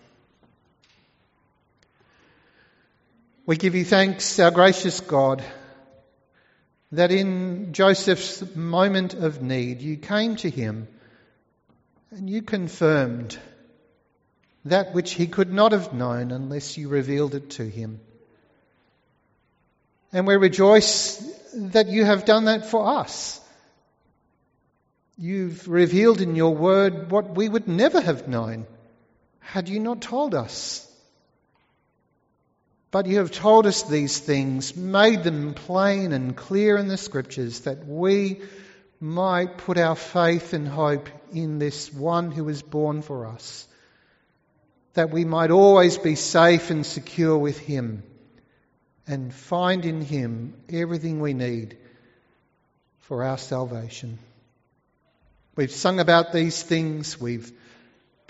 We 3.46 3.56
give 3.56 3.74
you 3.74 3.84
thanks, 3.84 4.38
our 4.38 4.50
gracious 4.50 5.00
God, 5.00 5.42
that 6.92 7.10
in 7.10 7.72
Joseph's 7.72 8.54
moment 8.54 9.14
of 9.14 9.40
need 9.40 9.80
you 9.80 9.96
came 9.96 10.36
to 10.36 10.50
him 10.50 10.88
and 12.10 12.28
you 12.28 12.42
confirmed 12.42 13.38
that 14.66 14.92
which 14.92 15.12
he 15.12 15.26
could 15.26 15.50
not 15.50 15.72
have 15.72 15.94
known 15.94 16.32
unless 16.32 16.76
you 16.76 16.88
revealed 16.88 17.34
it 17.34 17.50
to 17.50 17.64
him. 17.64 18.00
And 20.12 20.26
we 20.26 20.34
rejoice 20.36 21.16
that 21.54 21.88
you 21.88 22.04
have 22.04 22.26
done 22.26 22.44
that 22.44 22.66
for 22.66 22.86
us. 22.86 23.40
You've 25.16 25.66
revealed 25.66 26.20
in 26.20 26.36
your 26.36 26.54
word 26.54 27.10
what 27.10 27.34
we 27.34 27.48
would 27.48 27.68
never 27.68 28.00
have 28.00 28.28
known 28.28 28.66
had 29.38 29.68
you 29.68 29.80
not 29.80 30.02
told 30.02 30.34
us. 30.34 30.89
But 32.90 33.06
you 33.06 33.18
have 33.18 33.30
told 33.30 33.66
us 33.66 33.82
these 33.82 34.18
things, 34.18 34.74
made 34.76 35.22
them 35.22 35.54
plain 35.54 36.12
and 36.12 36.36
clear 36.36 36.76
in 36.76 36.88
the 36.88 36.96
scriptures, 36.96 37.60
that 37.60 37.86
we 37.86 38.40
might 39.00 39.58
put 39.58 39.78
our 39.78 39.96
faith 39.96 40.52
and 40.52 40.66
hope 40.66 41.08
in 41.32 41.58
this 41.58 41.92
one 41.92 42.32
who 42.32 42.44
was 42.44 42.62
born 42.62 43.02
for 43.02 43.26
us 43.26 43.66
that 44.94 45.10
we 45.10 45.24
might 45.24 45.50
always 45.50 45.98
be 45.98 46.14
safe 46.14 46.70
and 46.70 46.84
secure 46.84 47.38
with 47.38 47.58
Him 47.58 48.02
and 49.06 49.32
find 49.32 49.84
in 49.84 50.00
Him 50.00 50.54
everything 50.68 51.20
we 51.20 51.32
need 51.32 51.76
for 53.00 53.24
our 53.24 53.38
salvation. 53.38 54.18
We've 55.56 55.70
sung 55.70 56.00
about 56.00 56.32
these 56.32 56.62
things, 56.62 57.20
we've 57.20 57.52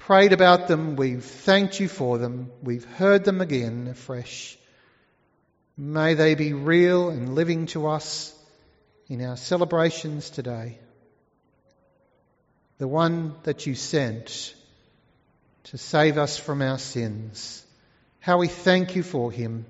prayed 0.06 0.32
about 0.32 0.66
them, 0.66 0.96
we've 0.96 1.24
thanked 1.24 1.78
you 1.78 1.88
for 1.88 2.18
them, 2.18 2.50
we've 2.62 2.84
heard 2.84 3.24
them 3.24 3.40
again 3.40 3.88
afresh. 3.88 4.58
May 5.76 6.14
they 6.14 6.34
be 6.34 6.52
real 6.52 7.10
and 7.10 7.34
living 7.34 7.66
to 7.66 7.86
us 7.86 8.34
in 9.08 9.22
our 9.22 9.36
celebrations 9.36 10.30
today. 10.30 10.78
The 12.78 12.88
one 12.88 13.34
that 13.42 13.66
you 13.66 13.74
sent 13.74 14.54
to 15.64 15.78
save 15.78 16.18
us 16.18 16.38
from 16.38 16.62
our 16.62 16.78
sins. 16.78 17.64
How 18.20 18.38
we 18.38 18.48
thank 18.48 18.96
you 18.96 19.02
for 19.02 19.30
him. 19.30 19.66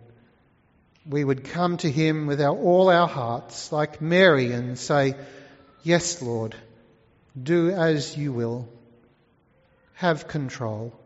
We 1.09 1.25
would 1.25 1.45
come 1.45 1.77
to 1.79 1.91
him 1.91 2.27
with 2.27 2.41
our, 2.41 2.55
all 2.57 2.89
our 2.89 3.09
hearts, 3.09 3.73
like 3.73 4.01
Mary, 4.01 4.53
and 4.53 4.79
say, 4.79 5.17
Yes, 5.83 6.23
Lord, 6.23 6.55
do 7.41 7.71
as 7.71 8.17
you 8.17 8.33
will. 8.33 8.69
Have 10.01 10.29
control. 10.29 10.99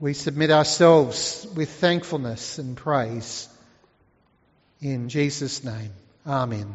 We 0.00 0.14
submit 0.14 0.50
ourselves 0.50 1.46
with 1.54 1.70
thankfulness 1.70 2.58
and 2.58 2.76
praise. 2.76 3.48
In 4.80 5.08
Jesus' 5.08 5.62
name, 5.62 5.92
Amen. 6.26 6.74